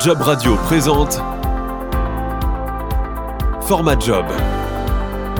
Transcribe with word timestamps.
Job 0.00 0.20
Radio 0.20 0.54
présente 0.56 1.20
Format 3.62 3.98
Job, 3.98 4.26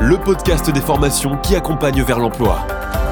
le 0.00 0.16
podcast 0.16 0.70
des 0.70 0.80
formations 0.80 1.36
qui 1.38 1.56
accompagne 1.56 2.02
vers 2.02 2.20
l'emploi. 2.20 2.64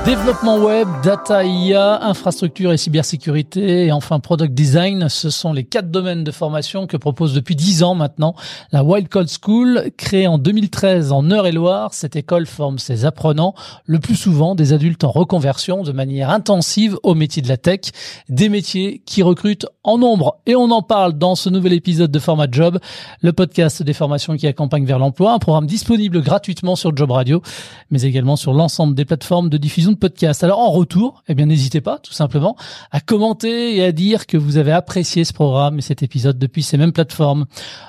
Développement 0.07 0.59
web, 0.59 0.87
data 1.03 1.43
IA, 1.43 2.05
infrastructure 2.05 2.73
et 2.73 2.77
cybersécurité 2.77 3.87
et 3.87 3.91
enfin 3.91 4.21
product 4.21 4.55
design, 4.55 5.09
ce 5.09 5.31
sont 5.31 5.53
les 5.53 5.65
quatre 5.65 5.91
domaines 5.91 6.23
de 6.23 6.31
formation 6.31 6.87
que 6.87 6.97
propose 6.97 7.35
depuis 7.35 7.57
dix 7.57 7.83
ans 7.83 7.97
maintenant 7.97 8.37
la 8.71 8.85
Wild 8.85 9.09
Code 9.09 9.29
School. 9.29 9.91
Créée 9.97 10.29
en 10.29 10.39
2013 10.39 11.11
en 11.11 11.29
Eure-et-Loire, 11.29 11.93
cette 11.93 12.15
école 12.15 12.47
forme 12.47 12.79
ses 12.79 13.05
apprenants, 13.05 13.57
le 13.85 13.99
plus 13.99 14.15
souvent 14.15 14.55
des 14.55 14.73
adultes 14.73 15.03
en 15.03 15.11
reconversion 15.11 15.83
de 15.83 15.91
manière 15.91 16.31
intensive 16.31 16.97
au 17.03 17.17
métier 17.17 17.43
de 17.43 17.49
la 17.49 17.57
tech, 17.57 17.81
des 18.29 18.49
métiers 18.49 19.03
qui 19.07 19.25
recrutent 19.25 19.67
en 19.83 19.99
nombre. 19.99 20.39
Et 20.47 20.55
on 20.55 20.71
en 20.71 20.83
parle 20.83 21.15
dans 21.15 21.35
ce 21.35 21.51
nouvel 21.51 21.73
épisode 21.73 22.13
de 22.13 22.19
Format 22.21 22.47
Job, 22.49 22.79
le 23.23 23.33
podcast 23.33 23.83
des 23.83 23.93
formations 23.93 24.37
qui 24.37 24.47
accompagnent 24.47 24.87
vers 24.87 25.01
l'emploi, 25.01 25.33
un 25.33 25.41
programme 25.41 25.67
disponible 25.67 26.23
gratuitement 26.23 26.76
sur 26.77 26.97
Job 26.97 27.11
Radio, 27.11 27.43
mais 27.91 28.03
également 28.03 28.37
sur 28.37 28.53
l'ensemble 28.53 28.95
des 28.95 29.05
plateformes 29.05 29.49
de 29.49 29.57
diffusion 29.57 29.95
podcast. 29.95 30.45
Alors 30.45 30.61
en 30.61 30.71
retour, 30.71 31.23
eh 31.29 31.35
bien 31.35 31.47
n'hésitez 31.47 31.81
pas 31.81 31.99
tout 31.99 32.13
simplement 32.13 32.57
à 32.91 33.01
commenter 33.01 33.77
et 33.77 33.85
à 33.85 33.93
dire 33.93 34.27
que 34.27 34.37
vous 34.37 34.57
avez 34.57 34.73
apprécié 34.73 35.25
ce 35.25 35.33
programme 35.33 35.79
et 35.79 35.83
cet 35.83 36.03
épisode 36.03 36.39
depuis 36.39 36.63
ces 36.63 36.77
mêmes 36.77 36.93
plateformes. 36.93 37.47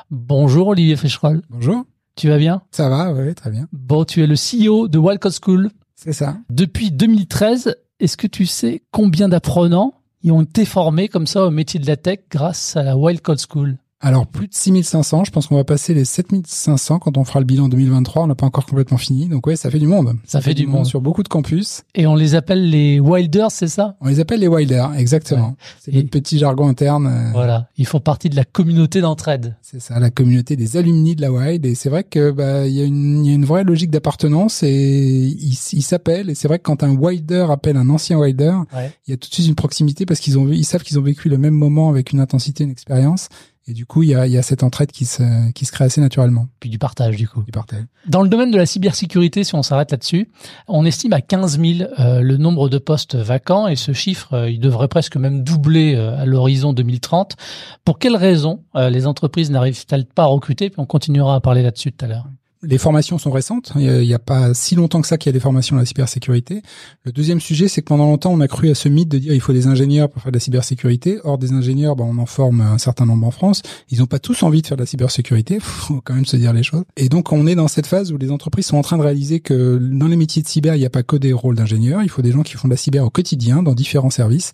Bonjour 0.10 0.70
Olivier 0.70 0.96
Feschroll. 0.96 1.42
Bonjour. 1.50 1.84
Tu 2.16 2.30
vas 2.30 2.38
bien? 2.38 2.64
Ça 2.72 2.90
va, 2.90 3.14
oui, 3.14 3.36
très 3.36 3.52
bien. 3.52 3.68
Bon, 3.72 4.04
tu 4.04 4.24
es 4.24 4.28
le 4.28 4.36
CEO 4.36 4.88
de 4.88 4.98
Wildcode 4.98 5.36
School. 5.40 5.70
C'est 5.96 6.14
ça. 6.14 6.38
Depuis 6.50 6.92
2013, 6.92 7.76
est-ce 8.00 8.18
que 8.18 8.28
tu 8.28 8.46
sais 8.46 8.82
combien 8.92 9.30
d'apprenants 9.30 9.94
y 10.24 10.32
ont 10.32 10.42
été 10.42 10.66
formés 10.66 11.10
comme 11.10 11.28
ça 11.28 11.46
au 11.46 11.52
métier 11.52 11.80
de 11.80 11.86
la 11.86 11.96
tech 11.96 12.20
grâce 12.32 12.76
à 12.76 12.84
la 12.84 12.98
Wildcode 12.98 13.40
School? 13.40 13.78
Alors 14.00 14.28
plus 14.28 14.48
de 14.48 14.54
6500, 14.54 15.24
je 15.26 15.32
pense 15.32 15.48
qu'on 15.48 15.56
va 15.56 15.64
passer 15.64 15.96
les 15.96 16.06
7500 16.06 17.00
quand 17.00 17.18
on 17.18 17.24
fera 17.24 17.40
le 17.40 17.46
bilan 17.48 17.68
2023, 17.68 18.24
on 18.24 18.28
n'a 18.28 18.36
pas 18.36 18.46
encore 18.46 18.66
complètement 18.68 18.98
fini, 19.00 19.28
donc 19.28 19.48
ouais, 19.48 19.56
ça 19.56 19.72
fait 19.72 19.80
du 19.80 19.88
monde. 19.88 20.14
Ça, 20.26 20.40
fait, 20.40 20.54
du 20.54 20.68
monde. 20.68 20.86
sur 20.86 21.02
beaucoup 21.02 21.24
de 21.24 21.28
campus. 21.28 21.82
Et 21.96 22.06
on 22.06 22.14
les 22.16 22.36
appelle 22.36 22.70
les 22.70 23.00
Wilders, 23.00 23.50
c'est 23.50 23.68
ça? 23.68 23.96
On 24.02 24.08
les 24.08 24.20
appelle 24.20 24.40
les 24.40 24.48
Wilders, 24.48 24.94
exactement. 24.96 25.56
C'est 25.80 25.92
le 25.92 26.04
petit 26.04 26.38
jargon 26.38 26.68
interne. 26.68 27.08
euh, 27.08 27.32
Voilà, 27.32 27.70
ils 27.78 27.88
font 27.88 28.00
partie 28.00 28.30
de 28.30 28.36
la 28.36 28.46
communauté 28.46 29.02
d'entraide. 29.02 29.56
C'est 29.64 29.82
ça, 29.82 30.00
la 30.00 30.12
communauté 30.12 30.56
des 30.56 30.78
alumni 30.78 31.16
de 31.16 31.22
la 31.22 31.32
Wild. 31.32 31.66
Et 31.66 31.74
c'est 31.74 31.90
vrai 31.90 32.04
que 32.04 32.30
bah 32.30 32.68
il 32.68 32.74
y 32.74 32.82
a 32.82 32.86
une 32.86 33.26
il 33.26 33.30
y 33.30 33.32
a 33.32 33.36
une 33.36 33.46
vraie 33.46 33.64
logique 33.64 33.90
d'appartenance 33.90 34.62
et 34.62 35.36
ils 35.42 35.82
s'appellent. 35.82 36.30
Et 36.30 36.36
c'est 36.36 36.48
vrai 36.48 36.60
que 36.60 36.64
quand 36.64 36.84
un 36.84 36.96
Wilder 36.96 37.48
appelle 37.50 37.78
un 37.78 37.90
ancien 37.90 38.20
Wilder, 38.20 38.54
Ouais. 38.76 38.92
il 39.08 39.12
y 39.12 39.14
a 39.14 39.18
tout 39.18 39.28
de 39.30 39.34
suite 39.34 39.48
une 39.48 39.56
proximité 39.56 40.06
parce 40.06 40.20
qu'ils 40.20 40.38
ont 40.38 40.48
ils 40.50 40.66
savent 40.66 40.84
qu'ils 40.84 41.00
ont 41.00 41.04
vécu 41.04 41.30
le 41.30 41.38
même 41.40 41.56
moment 41.56 41.90
avec 41.90 42.12
une 42.12 42.20
intensité, 42.20 42.64
une 42.64 42.70
expérience. 42.70 43.30
Et 43.70 43.74
du 43.74 43.86
coup, 43.86 44.02
il 44.04 44.10
y 44.10 44.16
a 44.16 44.26
y 44.28 44.38
a 44.38 44.42
cette 44.42 44.64
entraide 44.64 44.92
qui 44.92 45.06
se 45.06 45.52
qui 45.52 45.66
se 45.66 45.74
crée 45.74 45.86
assez 45.86 46.00
naturellement. 46.00 46.48
Puis 46.60 46.70
du 46.70 46.80
partage 46.80 47.18
du 47.18 47.28
coup. 47.28 47.44
Du 47.44 47.52
partage. 47.52 47.84
Dans 48.08 48.22
le 48.22 48.30
domaine 48.30 48.50
de 48.50 48.58
la 48.58 48.66
cybersécurité, 48.66 49.44
si 49.44 49.56
on 49.56 49.64
s'arrête 49.64 49.92
là-dessus, 49.92 50.30
on 50.68 50.86
estime 50.86 51.12
à 51.12 51.20
15 51.20 51.60
000 51.60 51.90
euh, 52.00 52.22
le 52.22 52.38
nombre 52.38 52.70
de 52.70 52.78
postes 52.78 53.16
vacants 53.16 53.68
et 53.68 53.76
ce 53.76 53.92
chiffre, 53.92 54.34
euh, 54.34 54.50
il 54.50 54.60
devrait 54.60 54.88
presque 54.88 55.18
même 55.18 55.44
doubler 55.44 55.96
euh, 55.96 56.18
à 56.18 56.26
l'horizon 56.26 56.72
2030. 56.72 57.36
Pour 57.84 58.00
quelles 58.00 58.16
raisons 58.16 58.64
les 58.76 59.08
entreprises 59.08 59.50
n'arrivent-elles 59.50 60.06
pas 60.06 60.24
à 60.24 60.28
recruter? 60.28 60.70
Puis 60.70 60.80
on 60.80 60.86
continuera 60.86 61.36
à 61.36 61.40
parler 61.40 61.64
là-dessus 61.64 61.92
tout 61.92 62.06
à 62.06 62.08
l'heure. 62.08 62.28
Les 62.70 62.78
formations 62.78 63.18
sont 63.18 63.32
récentes. 63.32 63.72
Il 63.76 63.82
y 63.84 63.90
a- 63.90 64.02
il 64.02 64.08
y 64.08 64.14
a 64.14 64.20
pas 64.20 64.54
si 64.54 64.76
longtemps 64.76 65.00
que 65.02 65.08
ça 65.08 65.18
qu'il 65.18 65.30
y 65.30 65.32
a 65.32 65.34
des 65.34 65.40
formations 65.40 65.78
à 65.78 65.80
la 65.80 65.86
cybersécurité. 65.86 66.62
Le 67.04 67.14
deuxième 67.14 67.40
sujet, 67.40 67.70
c'est 67.70 67.82
que 67.82 67.88
pendant 67.88 68.06
longtemps, 68.06 68.32
on 68.34 68.42
a 68.42 68.48
cru 68.50 68.70
à 68.70 68.76
ce 68.76 68.90
mythe 68.90 69.08
de 69.08 69.18
dire 69.20 69.34
il 69.34 69.40
faut 69.40 69.54
des 69.54 69.68
ingénieurs 69.68 70.10
pour 70.10 70.22
faire 70.22 70.32
de 70.34 70.36
la 70.38 70.42
cybersécurité. 70.42 71.20
Or, 71.24 71.38
des 71.38 71.54
ingénieurs, 71.54 71.96
ben, 71.96 72.04
on 72.06 72.18
en 72.18 72.26
forme 72.26 72.60
un 72.60 72.78
certain 72.78 73.06
nombre 73.06 73.26
en 73.26 73.32
France. 73.32 73.62
Ils 73.90 74.00
n'ont 74.00 74.06
pas 74.06 74.20
tous 74.20 74.44
envie 74.44 74.62
de 74.62 74.68
faire 74.68 74.76
de 74.78 74.82
la 74.84 74.86
cybersécurité. 74.88 75.60
Faut 75.62 76.02
quand 76.04 76.14
même 76.14 76.26
se 76.26 76.36
dire 76.36 76.52
les 76.52 76.64
choses. 76.64 76.84
Et 76.98 77.08
donc, 77.08 77.32
on 77.32 77.48
est 77.48 77.56
dans 77.56 77.70
cette 77.70 77.88
phase 77.88 78.12
où 78.12 78.18
les 78.18 78.32
entreprises 78.32 78.66
sont 78.66 78.78
en 78.78 78.82
train 78.84 78.98
de 78.98 79.04
réaliser 79.04 79.40
que 79.40 79.78
dans 79.82 80.08
les 80.08 80.18
métiers 80.18 80.42
de 80.42 80.48
cyber, 80.48 80.76
il 80.76 80.80
n'y 80.80 80.86
a 80.86 80.90
pas 80.90 81.04
que 81.04 81.16
des 81.16 81.32
rôles 81.32 81.56
d'ingénieurs. 81.56 82.04
Il 82.04 82.10
faut 82.10 82.22
des 82.22 82.34
gens 82.34 82.44
qui 82.44 82.54
font 82.56 82.68
de 82.68 82.74
la 82.74 82.78
cyber 82.78 83.06
au 83.06 83.10
quotidien 83.10 83.64
dans 83.64 83.74
différents 83.76 84.10
services 84.10 84.52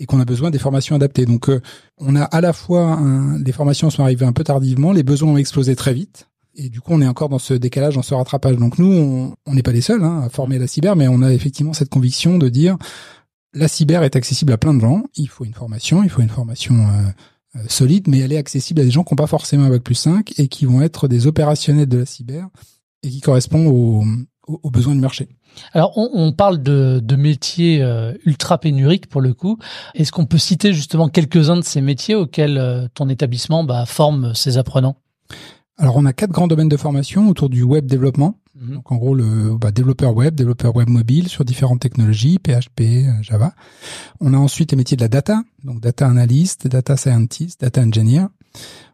et 0.00 0.06
qu'on 0.06 0.18
a 0.18 0.24
besoin 0.24 0.50
des 0.50 0.58
formations 0.58 0.96
adaptées. 0.96 1.24
Donc, 1.24 1.48
euh, 1.48 1.60
on 1.98 2.16
a 2.16 2.22
à 2.24 2.40
la 2.40 2.52
fois 2.52 2.82
un- 2.94 3.38
les 3.38 3.52
formations 3.52 3.90
sont 3.90 4.02
arrivées 4.02 4.26
un 4.26 4.32
peu 4.32 4.42
tardivement, 4.42 4.90
les 4.92 5.04
besoins 5.04 5.30
ont 5.30 5.36
explosé 5.36 5.76
très 5.76 5.94
vite. 5.94 6.26
Et 6.56 6.68
du 6.68 6.80
coup, 6.80 6.92
on 6.92 7.00
est 7.00 7.08
encore 7.08 7.28
dans 7.28 7.38
ce 7.38 7.54
décalage, 7.54 7.94
dans 7.94 8.02
ce 8.02 8.14
rattrapage. 8.14 8.56
Donc 8.56 8.78
nous, 8.78 9.34
on 9.46 9.54
n'est 9.54 9.62
pas 9.62 9.72
les 9.72 9.80
seuls 9.80 10.04
hein, 10.04 10.22
à 10.24 10.28
former 10.28 10.58
la 10.58 10.66
cyber, 10.66 10.96
mais 10.96 11.08
on 11.08 11.22
a 11.22 11.32
effectivement 11.32 11.72
cette 11.72 11.90
conviction 11.90 12.38
de 12.38 12.48
dire 12.48 12.76
la 13.54 13.68
cyber 13.68 14.02
est 14.02 14.16
accessible 14.16 14.52
à 14.52 14.58
plein 14.58 14.74
de 14.74 14.80
gens. 14.80 15.04
Il 15.16 15.28
faut 15.28 15.44
une 15.44 15.54
formation, 15.54 16.02
il 16.02 16.10
faut 16.10 16.22
une 16.22 16.28
formation 16.28 16.74
euh, 16.74 17.58
euh, 17.58 17.64
solide, 17.68 18.08
mais 18.08 18.18
elle 18.18 18.32
est 18.32 18.36
accessible 18.36 18.80
à 18.80 18.84
des 18.84 18.90
gens 18.90 19.04
qui 19.04 19.14
n'ont 19.14 19.16
pas 19.16 19.26
forcément 19.26 19.64
un 19.64 19.70
bac 19.70 19.82
plus 19.82 19.94
5 19.94 20.32
et 20.38 20.48
qui 20.48 20.66
vont 20.66 20.82
être 20.82 21.08
des 21.08 21.26
opérationnels 21.26 21.88
de 21.88 21.98
la 21.98 22.06
cyber 22.06 22.48
et 23.02 23.10
qui 23.10 23.20
correspondent 23.20 23.68
aux, 23.68 24.70
besoins 24.70 24.94
du 24.94 25.00
marché. 25.00 25.28
Alors, 25.72 25.92
on, 25.96 26.32
parle 26.32 26.62
de, 26.62 27.16
métiers 27.16 27.80
euh, 27.80 28.12
ultra 28.26 28.58
pénuriques 28.58 29.06
pour 29.08 29.20
le 29.20 29.34
coup. 29.34 29.58
Est-ce 29.94 30.10
qu'on 30.10 30.26
peut 30.26 30.38
citer 30.38 30.72
justement 30.72 31.08
quelques-uns 31.08 31.56
de 31.56 31.64
ces 31.64 31.80
métiers 31.80 32.14
auxquels 32.14 32.88
ton 32.94 33.08
établissement 33.08 33.62
bah, 33.62 33.86
forme 33.86 34.34
ses 34.34 34.58
apprenants? 34.58 34.96
Alors, 35.76 35.96
on 35.96 36.04
a 36.04 36.12
quatre 36.12 36.30
grands 36.30 36.46
domaines 36.46 36.68
de 36.68 36.76
formation 36.76 37.28
autour 37.28 37.48
du 37.48 37.62
web 37.62 37.86
développement. 37.86 38.38
Mhm. 38.54 38.74
Donc 38.74 38.92
en 38.92 38.96
gros 38.96 39.14
le 39.14 39.56
bah, 39.58 39.72
développeur 39.72 40.14
web, 40.14 40.34
développeur 40.34 40.76
web 40.76 40.88
mobile 40.88 41.28
sur 41.28 41.44
différentes 41.44 41.80
technologies, 41.80 42.38
PHP, 42.38 42.80
euh, 42.80 43.22
Java. 43.22 43.52
On 44.20 44.32
a 44.32 44.36
ensuite 44.36 44.70
les 44.70 44.76
métiers 44.76 44.96
de 44.96 45.02
la 45.02 45.08
data, 45.08 45.42
donc 45.64 45.80
data 45.80 46.06
analyst, 46.06 46.68
data 46.68 46.96
scientist, 46.96 47.60
data 47.60 47.82
engineer. 47.82 48.28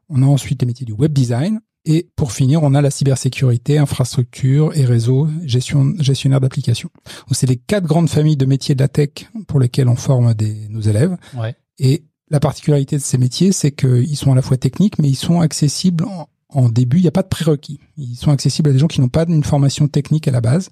On 0.09 0.23
a 0.23 0.27
ensuite 0.27 0.63
les 0.63 0.67
métiers 0.67 0.87
du 0.87 0.93
web 0.93 1.13
design. 1.13 1.61
Et 1.87 2.11
pour 2.15 2.33
finir, 2.33 2.63
on 2.63 2.75
a 2.75 2.83
la 2.83 2.91
cybersécurité, 2.91 3.79
infrastructure 3.79 4.77
et 4.77 4.85
réseau, 4.85 5.29
gestion, 5.45 5.95
gestionnaire 5.99 6.41
d'applications. 6.41 6.91
Donc 7.05 7.37
c'est 7.37 7.47
les 7.47 7.57
quatre 7.57 7.87
grandes 7.87 8.11
familles 8.11 8.37
de 8.37 8.45
métiers 8.45 8.75
de 8.75 8.83
la 8.83 8.89
tech 8.89 9.31
pour 9.47 9.61
lesquels 9.61 9.89
on 9.89 9.97
forme 9.97 10.35
des, 10.35 10.69
nos 10.69 10.83
élèves. 10.83 11.17
Ouais. 11.39 11.55
Et 11.79 12.05
la 12.29 12.39
particularité 12.39 12.97
de 12.97 13.03
ces 13.03 13.17
métiers, 13.17 13.53
c'est 13.53 13.73
qu'ils 13.73 14.17
sont 14.17 14.31
à 14.31 14.35
la 14.35 14.43
fois 14.43 14.59
techniques, 14.59 14.99
mais 14.99 15.09
ils 15.09 15.17
sont 15.17 15.41
accessibles 15.41 16.05
en, 16.05 16.29
en 16.53 16.69
début. 16.69 16.99
Il 16.99 17.03
n'y 17.03 17.09
a 17.09 17.13
pas 17.13 17.23
de 17.23 17.29
prérequis. 17.29 17.81
Ils 17.97 18.17
sont 18.17 18.31
accessibles 18.31 18.71
à 18.71 18.73
des 18.73 18.79
gens 18.79 18.87
qui 18.87 19.01
n'ont 19.01 19.09
pas 19.09 19.25
une 19.29 19.45
formation 19.45 19.89
technique 19.89 20.29
à 20.29 20.31
la 20.31 20.41
base. 20.41 20.71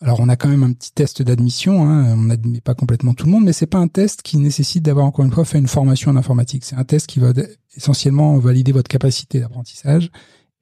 Alors, 0.00 0.20
on 0.20 0.28
a 0.28 0.36
quand 0.36 0.48
même 0.48 0.62
un 0.62 0.72
petit 0.72 0.92
test 0.92 1.22
d'admission. 1.22 1.84
Hein. 1.84 2.14
On 2.14 2.24
n'admet 2.24 2.60
pas 2.60 2.74
complètement 2.74 3.14
tout 3.14 3.26
le 3.26 3.32
monde, 3.32 3.44
mais 3.44 3.52
c'est 3.52 3.66
pas 3.66 3.78
un 3.78 3.88
test 3.88 4.22
qui 4.22 4.38
nécessite 4.38 4.84
d'avoir 4.84 5.06
encore 5.06 5.24
une 5.24 5.32
fois 5.32 5.44
fait 5.44 5.58
une 5.58 5.66
formation 5.66 6.10
en 6.10 6.16
informatique. 6.16 6.64
C'est 6.64 6.76
un 6.76 6.84
test 6.84 7.06
qui 7.06 7.18
va 7.18 7.32
essentiellement 7.74 8.38
valider 8.38 8.70
votre 8.70 8.88
capacité 8.88 9.40
d'apprentissage 9.40 10.10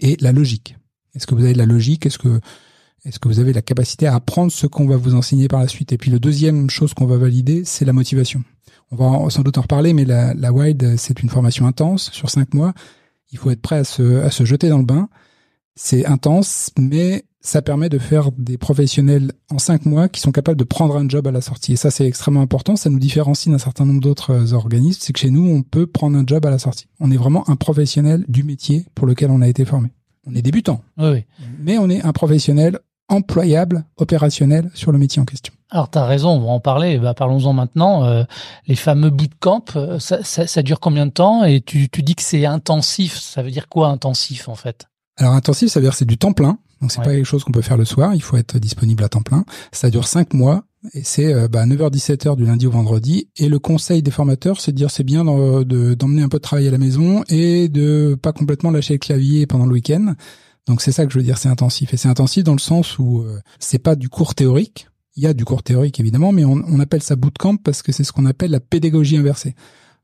et 0.01 0.17
la 0.21 0.33
logique. 0.33 0.77
Est-ce 1.15 1.27
que 1.27 1.35
vous 1.35 1.45
avez 1.45 1.53
de 1.53 1.59
la 1.59 1.67
logique? 1.67 2.07
Est-ce 2.07 2.19
que 2.19 2.41
est-ce 3.05 3.21
que 3.21 3.29
vous 3.29 3.39
avez 3.39 3.53
la 3.53 3.63
capacité 3.63 4.09
à 4.09 4.17
apprendre 4.17 4.51
ce 4.51 4.67
qu'on 4.67 4.87
va 4.89 4.97
vous 4.97 5.15
enseigner 5.15 5.47
par 5.47 5.61
la 5.61 5.69
suite? 5.69 5.93
Et 5.93 5.99
puis, 5.99 6.11
le 6.11 6.19
deuxième 6.19 6.69
chose 6.71 6.93
qu'on 6.93 7.07
va 7.07 7.17
valider, 7.17 7.63
c'est 7.65 7.85
la 7.85 7.93
motivation. 7.93 8.43
On 8.91 8.97
va 8.97 9.31
sans 9.31 9.43
doute 9.43 9.59
en 9.59 9.61
reparler, 9.63 9.93
mais 9.93 10.05
la, 10.05 10.35
la 10.35 10.53
WIDE, 10.53 10.97
c'est 10.97 11.23
une 11.23 11.29
formation 11.29 11.67
intense 11.69 12.11
sur 12.11 12.31
cinq 12.31 12.53
mois. 12.53 12.75
Il 13.37 13.39
faut 13.39 13.51
être 13.51 13.61
prêt 13.61 13.77
à 13.77 13.85
se, 13.85 14.21
à 14.23 14.31
se 14.31 14.45
jeter 14.47 14.71
dans 14.71 14.79
le 14.79 14.85
bain. 14.85 15.11
C'est 15.75 16.07
intense, 16.07 16.71
mais 16.79 17.25
ça 17.43 17.61
permet 17.61 17.91
de 17.91 17.99
faire 17.99 18.33
des 18.33 18.57
professionnels 18.57 19.33
en 19.51 19.59
cinq 19.59 19.85
mois 19.85 20.09
qui 20.09 20.23
sont 20.23 20.33
capables 20.33 20.59
de 20.59 20.65
prendre 20.65 20.97
un 20.97 21.07
job 21.07 21.27
à 21.27 21.31
la 21.31 21.43
sortie. 21.43 21.75
Et 21.75 21.77
ça, 21.77 21.91
c'est 21.91 22.07
extrêmement 22.07 22.41
important. 22.41 22.77
Ça 22.77 22.89
nous 22.89 22.99
différencie 22.99 23.53
d'un 23.53 23.59
certain 23.59 23.85
nombre 23.85 24.01
d'autres 24.01 24.31
euh, 24.31 24.53
organismes. 24.55 25.01
C'est 25.03 25.13
que 25.13 25.19
chez 25.19 25.29
nous, 25.31 25.47
on 25.47 25.63
peut 25.63 25.87
prendre 25.87 26.17
un 26.17 26.25
job 26.27 26.47
à 26.47 26.51
la 26.51 26.59
sortie. 26.59 26.87
On 26.99 27.11
est 27.11 27.17
vraiment 27.19 27.49
un 27.51 27.57
professionnel 27.57 28.25
du 28.27 28.43
métier 28.43 28.87
pour 28.95 29.07
lequel 29.07 29.31
on 29.31 29.43
a 29.43 29.49
été 29.49 29.67
formé. 29.67 29.91
On 30.27 30.35
est 30.35 30.41
débutant, 30.43 30.81
Oui, 30.97 31.11
oui. 31.11 31.25
mais 31.61 31.77
on 31.79 31.91
est 31.91 32.03
un 32.03 32.13
professionnel 32.13 32.81
employable, 33.09 33.85
opérationnel 33.97 34.71
sur 34.75 34.93
le 34.93 34.99
métier 34.99 35.21
en 35.21 35.25
question. 35.25 35.53
Alors, 35.71 35.91
tu 35.91 35.99
as 35.99 36.05
raison, 36.07 36.31
on 36.31 36.41
va 36.41 36.49
en 36.51 36.61
parler. 36.61 36.99
Bah, 36.99 37.15
Parlons-en 37.15 37.53
maintenant. 37.53 38.05
Euh, 38.05 38.25
les 38.67 38.77
fameux 38.77 39.11
bootcamps, 39.11 39.65
euh, 39.77 39.99
ça, 39.99 40.23
ça, 40.23 40.47
ça 40.47 40.63
dure 40.63 40.81
combien 40.81 41.07
de 41.07 41.11
temps 41.13 41.45
Et 41.45 41.61
tu, 41.61 41.89
tu 41.89 42.03
dis 42.03 42.15
que 42.15 42.23
c'est 42.23 42.47
intensif. 42.47 43.17
Ça 43.19 43.43
veut 43.43 43.51
dire 43.51 43.69
quoi 43.69 43.89
intensif 43.89 44.49
en 44.49 44.55
fait? 44.55 44.87
Alors 45.19 45.33
intensif, 45.33 45.71
ça 45.71 45.81
veut 45.81 45.85
dire 45.85 45.93
que 45.93 45.99
c'est 45.99 46.05
du 46.05 46.19
temps 46.19 46.33
plein. 46.33 46.59
Donc 46.81 46.93
c'est 46.93 46.99
Ouais. 46.99 47.05
pas 47.07 47.13
quelque 47.13 47.25
chose 47.25 47.43
qu'on 47.43 47.53
peut 47.53 47.63
faire 47.63 47.79
le 47.79 47.85
soir. 47.87 48.15
Il 48.15 48.23
faut 48.23 48.37
être 48.37 48.59
disponible 48.59 49.03
à 49.03 49.09
temps 49.09 49.23
plein. 49.23 49.45
Ça 49.73 49.89
dure 49.91 50.07
cinq 50.07 50.35
mois 50.35 50.65
et 50.93 51.03
c'est 51.03 51.33
euh, 51.33 51.49
bah, 51.49 51.65
9h-17h 51.67 52.37
du 52.37 52.45
lundi 52.45 52.67
au 52.67 52.71
vendredi. 52.71 53.29
Et 53.39 53.49
le 53.49 53.59
conseil 53.59 54.03
des 54.03 54.11
formateurs, 54.11 54.61
c'est 54.61 54.73
de 54.73 54.77
dire 54.77 54.91
c'est 54.91 55.03
bien 55.05 55.25
de- 55.25 55.95
d'emmener 55.95 56.23
un 56.23 56.29
peu 56.29 56.37
de 56.37 56.43
travail 56.43 56.69
à 56.69 56.71
la 56.71 56.79
maison 56.79 57.25
et 57.29 57.69
de 57.69 58.17
pas 58.21 58.33
complètement 58.33 58.71
lâcher 58.71 58.95
le 58.95 58.99
clavier 58.99 59.47
pendant 59.47 59.65
le 59.67 59.73
week-end. 59.73 60.15
Donc 60.67 60.83
c'est 60.83 60.93
ça 60.93 61.07
que 61.07 61.13
je 61.13 61.19
veux 61.19 61.25
dire, 61.25 61.39
c'est 61.39 61.49
intensif. 61.49 61.95
Et 61.95 61.97
c'est 61.97 62.09
intensif 62.09 62.45
dans 62.45 62.53
le 62.53 62.59
sens 62.59 62.99
où 62.99 63.21
euh, 63.21 63.41
c'est 63.59 63.79
pas 63.79 63.95
du 63.95 64.09
cours 64.09 64.35
théorique. 64.35 64.89
Il 65.17 65.23
y 65.23 65.27
a 65.27 65.33
du 65.33 65.45
cours 65.45 65.63
théorique 65.63 65.99
évidemment, 66.01 66.33
mais 66.33 66.45
on, 66.45 66.79
appelle 66.79 67.03
ça 67.03 67.17
bootcamp 67.17 67.57
parce 67.57 67.81
que 67.83 67.91
c'est 67.91 68.05
ce 68.05 68.13
qu'on 68.13 68.27
appelle 68.27 68.51
la 68.51 68.61
pédagogie 68.61 69.17
inversée. 69.17 69.55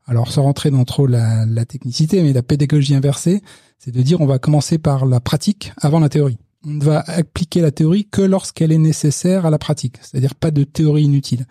Alors 0.05 0.31
sans 0.31 0.41
rentrer 0.41 0.71
dans 0.71 0.85
trop 0.85 1.05
la, 1.05 1.45
la 1.45 1.65
technicité, 1.65 2.23
mais 2.23 2.33
la 2.33 2.41
pédagogie 2.41 2.95
inversée, 2.95 3.43
c'est 3.77 3.91
de 3.91 4.01
dire 4.01 4.21
on 4.21 4.25
va 4.25 4.39
commencer 4.39 4.79
par 4.79 5.05
la 5.05 5.19
pratique 5.19 5.71
avant 5.77 5.99
la 5.99 6.09
théorie. 6.09 6.39
On 6.65 6.71
ne 6.71 6.83
va 6.83 7.03
appliquer 7.05 7.61
la 7.61 7.69
théorie 7.69 8.07
que 8.09 8.21
lorsqu'elle 8.21 8.71
est 8.71 8.77
nécessaire 8.79 9.45
à 9.45 9.51
la 9.51 9.59
pratique, 9.59 9.97
c'est-à-dire 10.01 10.33
pas 10.33 10.49
de 10.49 10.63
théorie 10.63 11.03
inutile. 11.03 11.45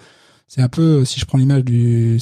C'est 0.55 0.61
un 0.61 0.69
peu, 0.69 1.05
si 1.07 1.19
je 1.19 1.25
prends 1.25 1.39
l'image 1.39 1.65
de 1.65 2.19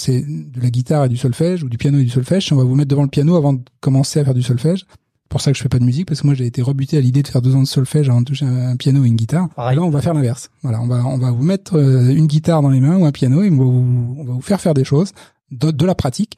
la 0.60 0.70
guitare 0.70 1.06
et 1.06 1.08
du 1.08 1.16
solfège 1.16 1.64
ou 1.64 1.68
du 1.68 1.78
piano 1.78 1.98
et 1.98 2.04
du 2.04 2.10
solfège. 2.10 2.52
On 2.52 2.56
va 2.56 2.62
vous 2.62 2.76
mettre 2.76 2.88
devant 2.88 3.02
le 3.02 3.08
piano 3.08 3.34
avant 3.34 3.54
de 3.54 3.62
commencer 3.80 4.20
à 4.20 4.24
faire 4.24 4.34
du 4.34 4.42
solfège, 4.42 4.86
pour 5.30 5.40
ça 5.40 5.52
que 5.52 5.56
je 5.56 5.62
fais 5.62 5.68
pas 5.68 5.78
de 5.78 5.84
musique 5.84 6.08
parce 6.08 6.20
que 6.20 6.26
moi 6.26 6.34
j'ai 6.34 6.44
été 6.44 6.60
rebuté 6.60 6.98
à 6.98 7.00
l'idée 7.00 7.22
de 7.22 7.28
faire 7.28 7.40
deux 7.40 7.54
ans 7.54 7.62
de 7.62 7.66
solfège 7.66 8.08
avant 8.10 8.20
de 8.20 8.26
toucher 8.26 8.44
un, 8.44 8.76
piano 8.76 9.00
ou 9.00 9.04
une 9.04 9.14
guitare. 9.14 9.48
Là 9.56 9.80
on 9.80 9.88
va 9.88 10.02
faire 10.02 10.12
l'inverse. 10.12 10.50
Voilà, 10.62 10.82
on 10.82 10.88
va 10.88 11.06
on 11.06 11.18
va 11.18 11.30
vous 11.30 11.44
mettre 11.44 11.78
euh, 11.78 12.10
une 12.10 12.26
guitare 12.26 12.62
dans 12.62 12.68
les 12.68 12.80
mains 12.80 12.96
ou 12.96 13.06
un 13.06 13.12
piano 13.12 13.42
et 13.42 13.48
on 13.48 13.56
va 13.56 13.64
vous, 13.64 14.16
on 14.18 14.24
va 14.24 14.32
vous 14.32 14.42
faire 14.42 14.60
faire 14.60 14.74
des 14.74 14.82
choses 14.82 15.12
de, 15.52 15.70
de, 15.70 15.86
la 15.86 15.94
pratique. 15.94 16.36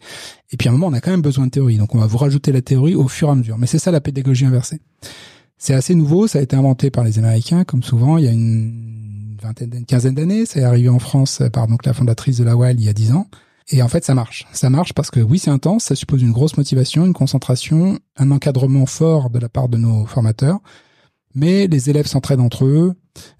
Et 0.51 0.59
puis 0.59 0.69
à 0.69 0.73
un 0.73 0.75
moment 0.75 0.89
on 0.89 0.93
a 0.93 1.01
quand 1.01 1.11
même 1.11 1.23
besoin 1.23 1.47
de 1.47 1.51
théorie, 1.51 1.79
donc 1.79 1.95
on 1.95 1.99
va 1.99 2.07
vous 2.07 2.19
rajouter 2.19 2.53
la 2.53 2.61
théorie 2.61 2.95
au 2.95 3.09
fur 3.09 3.29
et 3.29 3.33
à 3.33 3.35
mesure. 3.35 3.57
Mais 3.57 3.67
c'est 3.67 3.79
ça 3.79 3.91
la 3.91 4.03
pédagogie 4.03 4.45
inversée. 4.45 4.81
C'est 5.57 5.75
assez 5.75 5.95
nouveau, 5.95 6.27
ça 6.27 6.41
a 6.41 6.43
été 6.43 6.55
inventé 6.55 6.91
par 6.91 7.03
les 7.03 7.19
Américains 7.19 7.65
comme 7.65 7.83
souvent. 7.83 8.19
Il 8.19 8.25
y 8.25 8.29
a 8.29 8.33
une 8.33 9.39
vingtaine, 9.43 9.73
une 9.75 9.87
quinzaine 9.87 10.15
d'années, 10.15 10.45
c'est 10.45 10.65
arrivé 10.65 10.91
en 10.91 10.99
France 10.99 11.43
par 11.51 11.67
donc 11.67 11.87
la 11.87 11.95
fondatrice 11.95 12.37
de 12.37 12.45
la 12.45 12.57
WAL 12.57 12.79
il 12.79 12.85
y 12.85 12.91
a 12.91 12.93
dix 12.93 13.13
ans. 13.13 13.27
Et 13.69 13.83
en 13.83 13.89
fait, 13.89 14.05
ça 14.05 14.15
marche. 14.15 14.47
Ça 14.53 14.71
marche 14.71 14.93
parce 14.93 15.11
que 15.11 15.21
oui, 15.21 15.39
c'est 15.39 15.51
intense, 15.51 15.85
ça 15.85 15.95
suppose 15.95 16.23
une 16.23 16.33
grosse 16.33 16.57
motivation, 16.57 17.07
une 17.07 17.13
concentration, 17.13 17.99
un 18.17 18.31
encadrement 18.31 18.87
fort 18.87 19.31
de 19.31 19.39
la 19.39 19.49
part 19.49 19.69
de 19.69 19.79
nos 19.79 20.07
formateurs. 20.07 20.59
Mais 21.35 21.67
les 21.67 21.89
élèves 21.89 22.07
s'entraident 22.07 22.41
entre 22.41 22.67
eux. 22.67 22.95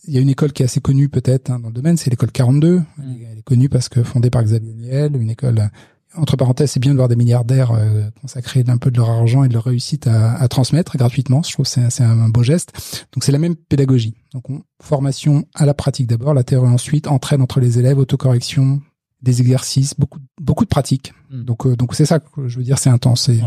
Il 0.05 0.15
y 0.15 0.19
a 0.19 0.21
une 0.21 0.31
école 0.31 0.53
qui 0.53 0.63
est 0.63 0.67
assez 0.67 0.81
connue 0.81 1.09
peut-être 1.09 1.51
hein, 1.51 1.59
dans 1.59 1.69
le 1.69 1.75
domaine, 1.75 1.97
c'est 1.97 2.11
l'école 2.11 2.33
42. 2.33 2.79
Mmh. 2.79 2.85
Elle 3.31 3.39
est 3.39 3.43
connue 3.43 3.69
parce 3.69 3.89
que 3.89 4.03
fondée 4.03 4.31
par 4.31 4.43
Xavier 4.43 4.73
Niel, 4.73 5.17
une 5.17 5.31
école 5.31 5.71
entre 6.15 6.37
parenthèses, 6.37 6.73
c'est 6.73 6.81
bien 6.81 6.93
de 6.93 6.97
voir 6.97 7.09
des 7.09 7.17
milliardaires 7.17 7.73
euh, 7.73 8.11
consacrer 8.21 8.65
un 8.67 8.77
peu 8.77 8.91
de 8.91 8.99
leur 8.99 9.11
argent 9.11 9.45
et 9.45 9.49
de 9.49 9.55
leur 9.55 9.65
réussite 9.65 10.07
à, 10.07 10.47
transmettre 10.49 10.97
gratuitement. 10.97 11.43
Je 11.43 11.53
trouve 11.53 11.67
que 11.67 11.91
c'est 11.91 12.03
un, 12.03 12.29
beau 12.29 12.43
geste. 12.43 13.07
Donc 13.13 13.25
c'est 13.25 13.33
la 13.33 13.39
même 13.39 13.57
pédagogie. 13.57 14.15
Donc 14.33 14.51
on, 14.51 14.63
formation 14.83 15.47
à 15.55 15.65
la 15.65 15.75
pratique 15.75 16.07
d'abord, 16.07 16.35
la 16.35 16.45
théorie 16.45 16.69
ensuite, 16.69 17.07
entraide 17.07 17.41
entre 17.41 17.61
les 17.61 17.79
élèves, 17.79 17.99
autocorrection, 17.99 18.83
des 19.23 19.41
exercices, 19.41 19.95
beaucoup, 19.99 20.19
beaucoup 20.41 20.65
de 20.65 20.69
pratiques. 20.69 21.13
Hmm. 21.31 21.45
Donc, 21.45 21.67
euh, 21.67 21.77
donc 21.77 21.95
c'est 21.95 22.07
ça 22.07 22.19
que 22.19 22.49
je 22.49 22.59
veux 22.59 22.65
dire, 22.65 22.79
c'est 22.79 22.91
intense. 22.91 23.29
Et... 23.29 23.41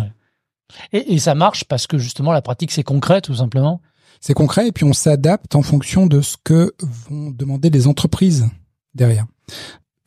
Et, 0.92 1.13
et, 1.13 1.19
ça 1.19 1.36
marche 1.36 1.63
parce 1.66 1.86
que 1.86 2.00
justement 2.00 2.31
la 2.31 2.42
pratique 2.42 2.72
c'est 2.72 2.83
concret 2.83 3.22
tout 3.22 3.36
simplement? 3.36 3.81
C'est 4.19 4.33
concret 4.33 4.68
et 4.68 4.72
puis 4.72 4.83
on 4.83 4.94
s'adapte 4.94 5.56
en 5.56 5.62
fonction 5.62 6.07
de 6.07 6.22
ce 6.22 6.38
que 6.44 6.74
vont 6.80 7.30
demander 7.30 7.69
les 7.69 7.88
entreprises 7.88 8.48
derrière. 8.95 9.27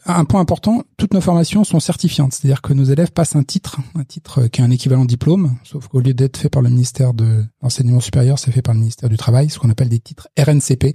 Un 0.07 0.25
point 0.25 0.41
important, 0.41 0.85
toutes 0.97 1.13
nos 1.13 1.21
formations 1.21 1.65
sont 1.65 1.81
certifiantes, 1.81 2.33
c'est-à-dire 2.33 2.63
que 2.63 2.73
nos 2.73 2.85
élèves 2.85 3.13
passent 3.13 3.37
un 3.37 3.43
titre, 3.43 3.79
un 3.95 4.05
titre 4.05 4.47
qui 4.47 4.61
est 4.61 4.65
un 4.65 4.71
équivalent 4.71 5.05
diplôme, 5.05 5.57
sauf 5.65 5.87
qu'au 5.89 6.01
lieu 6.01 6.15
d'être 6.15 6.39
fait 6.39 6.49
par 6.49 6.63
le 6.63 6.71
ministère 6.71 7.13
de 7.13 7.45
l'enseignement 7.63 8.01
supérieur, 8.01 8.39
c'est 8.39 8.51
fait 8.51 8.63
par 8.63 8.75
le 8.75 8.81
ministère 8.81 9.11
du 9.11 9.19
travail, 9.19 9.51
ce 9.51 9.59
qu'on 9.59 9.69
appelle 9.69 9.91
des 9.91 9.99
titres 9.99 10.29
RNCP. 10.39 10.95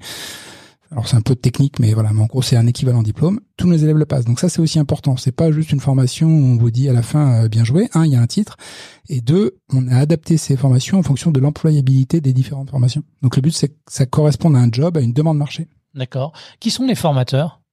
Alors 0.93 1.07
c'est 1.07 1.17
un 1.17 1.21
peu 1.21 1.35
technique, 1.35 1.79
mais 1.79 1.91
voilà, 1.93 2.13
mais 2.13 2.21
en 2.21 2.27
gros 2.27 2.43
c'est 2.43 2.55
un 2.55 2.67
équivalent 2.67 3.01
diplôme. 3.01 3.39
Tous 3.57 3.67
nos 3.67 3.75
élèves 3.75 3.97
le 3.97 4.05
passent. 4.05 4.25
Donc 4.25 4.39
ça 4.39 4.47
c'est 4.47 4.61
aussi 4.61 4.77
important. 4.77 5.17
C'est 5.17 5.31
pas 5.31 5.51
juste 5.51 5.71
une 5.71 5.79
formation 5.79 6.27
où 6.27 6.45
on 6.45 6.55
vous 6.55 6.69
dit 6.69 6.87
à 6.87 6.93
la 6.93 7.01
fin 7.01 7.45
euh, 7.45 7.47
bien 7.49 7.63
joué. 7.63 7.89
Un, 7.95 8.05
il 8.05 8.11
y 8.11 8.15
a 8.15 8.21
un 8.21 8.27
titre, 8.27 8.57
et 9.09 9.19
deux, 9.19 9.57
on 9.73 9.87
a 9.87 9.97
adapté 9.97 10.37
ces 10.37 10.55
formations 10.55 10.99
en 10.99 11.03
fonction 11.03 11.31
de 11.31 11.39
l'employabilité 11.39 12.21
des 12.21 12.31
différentes 12.31 12.69
formations. 12.69 13.01
Donc 13.23 13.35
le 13.35 13.41
but 13.41 13.55
c'est 13.55 13.69
que 13.69 13.75
ça 13.89 14.05
corresponde 14.05 14.55
à 14.55 14.59
un 14.59 14.71
job, 14.71 14.95
à 14.95 15.01
une 15.01 15.13
demande 15.13 15.39
marché. 15.39 15.67
D'accord. 15.95 16.31
Qui 16.59 16.69
sont 16.69 16.85
les 16.85 16.95
formateurs? 16.95 17.63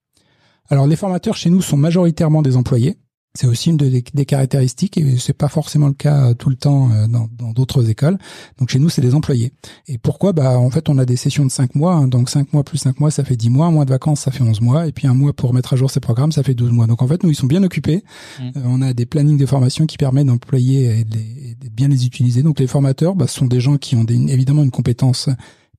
Alors 0.70 0.86
les 0.86 0.96
formateurs 0.96 1.36
chez 1.36 1.50
nous 1.50 1.60
sont 1.60 1.76
majoritairement 1.76 2.40
des 2.40 2.56
employés. 2.56 2.96
C'est 3.34 3.46
aussi 3.46 3.70
une 3.70 3.76
des, 3.76 4.02
caractéristiques 4.02 4.98
et 4.98 5.16
c'est 5.16 5.32
pas 5.34 5.46
forcément 5.46 5.86
le 5.86 5.92
cas 5.94 6.30
euh, 6.30 6.34
tout 6.34 6.50
le 6.50 6.56
temps 6.56 6.90
euh, 6.90 7.06
dans 7.06 7.52
d'autres 7.52 7.88
écoles. 7.88 8.18
Donc 8.58 8.70
chez 8.70 8.80
nous, 8.80 8.88
c'est 8.88 9.02
des 9.02 9.14
employés. 9.14 9.52
Et 9.86 9.98
pourquoi? 9.98 10.32
Bah 10.32 10.58
en 10.58 10.68
fait, 10.70 10.88
on 10.88 10.98
a 10.98 11.04
des 11.04 11.14
sessions 11.14 11.44
de 11.44 11.50
5 11.50 11.76
mois. 11.76 11.94
Hein. 11.94 12.08
donc 12.08 12.28
5 12.28 12.52
mois 12.52 12.64
plus 12.64 12.78
5 12.78 12.98
mois, 12.98 13.12
ça 13.12 13.22
fait 13.22 13.36
10 13.36 13.50
mois. 13.50 13.66
Un 13.66 13.70
mois 13.70 13.84
de 13.84 13.90
vacances, 13.90 14.22
ça 14.22 14.32
fait 14.32 14.42
11 14.42 14.60
mois. 14.60 14.88
Et 14.88 14.92
puis 14.92 15.06
un 15.06 15.14
mois 15.14 15.32
pour 15.32 15.54
mettre 15.54 15.74
à 15.74 15.76
jour 15.76 15.92
ces 15.92 16.00
programmes, 16.00 16.32
ça 16.32 16.42
fait 16.42 16.54
12 16.54 16.72
mois. 16.72 16.88
Donc 16.88 17.02
en 17.02 17.06
fait, 17.06 17.22
nous, 17.22 17.30
ils 17.30 17.36
sont 17.36 17.46
bien 17.46 17.62
occupés. 17.62 18.02
Mmh. 18.40 18.42
Euh, 18.56 18.62
on 18.64 18.82
a 18.82 18.92
des 18.94 19.06
plannings 19.06 19.38
de 19.38 19.46
formation 19.46 19.86
qui 19.86 19.96
permettent 19.96 20.26
d'employer 20.26 20.98
et 20.98 21.04
de, 21.04 21.68
bien 21.68 21.86
les 21.86 22.06
utiliser. 22.06 22.42
Donc 22.42 22.58
les 22.58 22.66
formateurs, 22.66 23.14
bah, 23.14 23.28
ce 23.28 23.34
sont 23.36 23.46
des 23.46 23.60
gens 23.60 23.78
qui 23.78 23.94
ont 23.94 24.02
des, 24.02 24.16
évidemment 24.16 24.64
une 24.64 24.72
compétence 24.72 25.28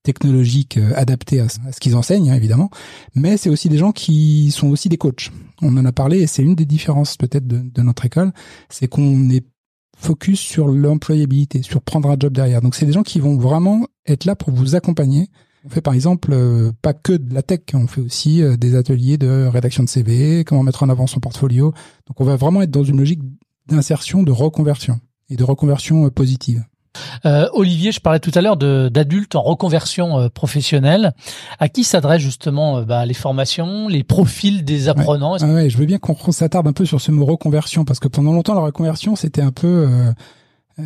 technologiques 0.04 0.78
euh, 0.78 0.94
adaptés 0.96 1.40
à, 1.40 1.48
ce 1.50 1.80
qu'ils 1.80 1.96
enseignent, 1.96 2.32
hein, 2.32 2.36
évidemment. 2.36 2.70
Mais 3.16 3.38
c'est 3.38 3.50
aussi 3.50 3.70
des 3.70 3.78
gens 3.78 3.92
qui 3.92 4.52
sont 4.52 4.70
aussi 4.70 4.90
des 4.90 4.98
coachs. 4.98 5.32
On 5.62 5.76
en 5.78 5.86
a 5.86 5.92
parlé 5.92 6.20
et 6.22 6.28
c'est 6.28 6.44
une 6.44 6.56
des 6.56 6.66
différences 6.66 7.18
peut-être 7.18 7.48
de, 7.48 7.82
notre 7.82 8.06
école, 8.06 8.32
c'est 8.70 8.88
qu'on 8.88 9.30
est 9.30 9.46
focus 9.98 10.40
sur 10.40 10.68
l'employabilité, 10.68 11.62
sur 11.62 11.82
prendre 11.82 12.10
un 12.10 12.18
job 12.20 12.34
derrière. 12.34 12.62
Donc 12.62 12.76
c'est 12.76 12.86
des 12.86 12.92
gens 12.92 13.04
qui 13.04 13.20
vont 13.20 13.38
vraiment 13.38 13.86
être 14.08 14.26
là 14.26 14.36
pour 14.36 14.52
vous 14.52 14.76
accompagner. 14.76 15.30
On 15.64 15.70
fait 15.70 15.82
par 15.82 15.94
exemple 15.94 16.32
euh, 16.34 16.72
pas 16.82 16.94
que 16.94 17.14
de 17.14 17.36
la 17.36 17.44
tech, 17.44 17.60
on 17.76 17.86
fait 17.86 18.02
aussi 18.02 18.42
euh, 18.42 18.58
des 18.58 18.76
ateliers 18.76 19.20
de 19.20 19.46
rédaction 19.46 19.84
de 19.84 19.90
CV, 19.90 20.44
comment 20.44 20.64
mettre 20.64 20.82
en 20.82 20.90
avant 20.90 21.06
son 21.06 21.20
portfolio. 21.20 21.74
Donc 22.08 22.20
on 22.20 22.24
va 22.24 22.36
vraiment 22.36 22.64
être 22.64 22.72
dans 22.72 22.84
une 22.84 22.98
logique 22.98 23.22
d'insertion, 23.68 24.24
de 24.24 24.32
reconversion 24.32 25.00
et 25.30 25.36
de 25.36 25.44
reconversion 25.44 26.10
positive. 26.10 26.64
Euh, 27.26 27.48
Olivier, 27.54 27.92
je 27.92 28.00
parlais 28.00 28.20
tout 28.20 28.32
à 28.36 28.42
l'heure 28.42 28.58
d'adultes 28.58 29.36
en 29.36 29.42
reconversion 29.42 30.20
euh, 30.20 30.30
professionnelle. 30.30 31.14
À 31.60 31.70
qui 31.70 31.84
s'adressent 31.84 32.22
justement 32.22 32.78
euh, 32.78 32.82
bah, 32.84 33.06
les 33.06 33.14
formations, 33.14 33.88
les 33.88 34.04
profils 34.04 34.64
des 34.64 34.90
apprenants? 34.90 35.38
Ouais. 35.38 35.70
Je 35.70 35.78
veux 35.78 35.86
bien 35.86 36.00
qu'on 36.00 36.32
s'attarde 36.32 36.68
un 36.68 36.74
peu 36.74 36.86
sur 36.86 37.00
ce 37.02 37.12
mot 37.12 37.26
reconversion 37.26 37.86
parce 37.86 38.00
que 38.00 38.08
pendant 38.08 38.34
longtemps 38.34 38.56
la 38.56 38.62
reconversion 38.62 39.16
c'était 39.16 39.42
un 39.42 39.52
peu 39.52 39.88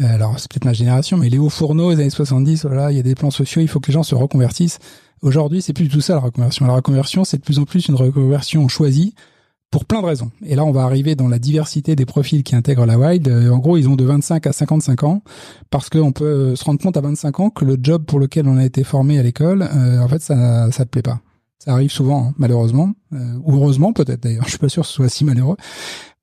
alors 0.01 0.39
c'est 0.39 0.51
peut-être 0.51 0.65
ma 0.65 0.73
génération, 0.73 1.17
mais 1.17 1.29
les 1.29 1.37
hauts 1.37 1.49
fourneaux 1.49 1.93
des 1.93 2.01
années 2.01 2.09
70, 2.09 2.65
voilà, 2.65 2.91
il 2.91 2.97
y 2.97 2.99
a 2.99 3.03
des 3.03 3.15
plans 3.15 3.31
sociaux, 3.31 3.61
il 3.61 3.67
faut 3.67 3.79
que 3.79 3.87
les 3.87 3.93
gens 3.93 4.03
se 4.03 4.15
reconvertissent. 4.15 4.79
Aujourd'hui, 5.21 5.61
c'est 5.61 5.73
plus 5.73 5.87
tout 5.87 6.01
ça 6.01 6.13
la 6.13 6.19
reconversion. 6.19 6.65
La 6.65 6.73
reconversion, 6.73 7.23
c'est 7.23 7.37
de 7.37 7.43
plus 7.43 7.59
en 7.59 7.63
plus 7.63 7.87
une 7.87 7.95
reconversion 7.95 8.67
choisie 8.67 9.15
pour 9.75 9.83
plein 9.83 9.99
de 10.01 10.05
raisons. 10.05 10.31
Et 10.45 10.55
là, 10.55 10.63
on 10.63 10.71
va 10.71 10.83
arriver 10.83 11.15
dans 11.15 11.27
la 11.27 11.37
diversité 11.37 11.97
des 11.97 12.05
profils 12.05 12.43
qui 12.43 12.55
intègrent 12.55 12.85
la 12.85 12.97
Wild. 12.97 13.27
Euh, 13.27 13.49
en 13.49 13.57
gros, 13.57 13.75
ils 13.75 13.89
ont 13.89 13.97
de 13.97 14.05
25 14.05 14.47
à 14.47 14.53
55 14.53 15.03
ans 15.03 15.21
parce 15.69 15.89
qu'on 15.89 16.13
peut 16.13 16.23
euh, 16.23 16.55
se 16.55 16.63
rendre 16.63 16.79
compte 16.79 16.95
à 16.95 17.01
25 17.01 17.39
ans 17.41 17.49
que 17.49 17.65
le 17.65 17.75
job 17.83 18.05
pour 18.05 18.17
lequel 18.17 18.47
on 18.47 18.55
a 18.55 18.63
été 18.63 18.85
formé 18.85 19.19
à 19.19 19.23
l'école, 19.23 19.63
euh, 19.63 19.99
en 19.99 20.07
fait, 20.07 20.21
ça 20.21 20.71
ça 20.71 20.85
te 20.85 20.89
plaît 20.89 21.01
pas. 21.01 21.19
Ça 21.59 21.73
arrive 21.73 21.91
souvent, 21.91 22.27
hein, 22.27 22.33
malheureusement, 22.37 22.93
ou 23.11 23.53
heureusement 23.53 23.91
peut-être 23.91 24.23
d'ailleurs. 24.23 24.43
Je 24.45 24.51
suis 24.51 24.59
pas 24.59 24.69
sûr 24.69 24.83
que 24.83 24.87
ce 24.87 24.93
soit 24.93 25.09
si 25.09 25.25
malheureux. 25.25 25.57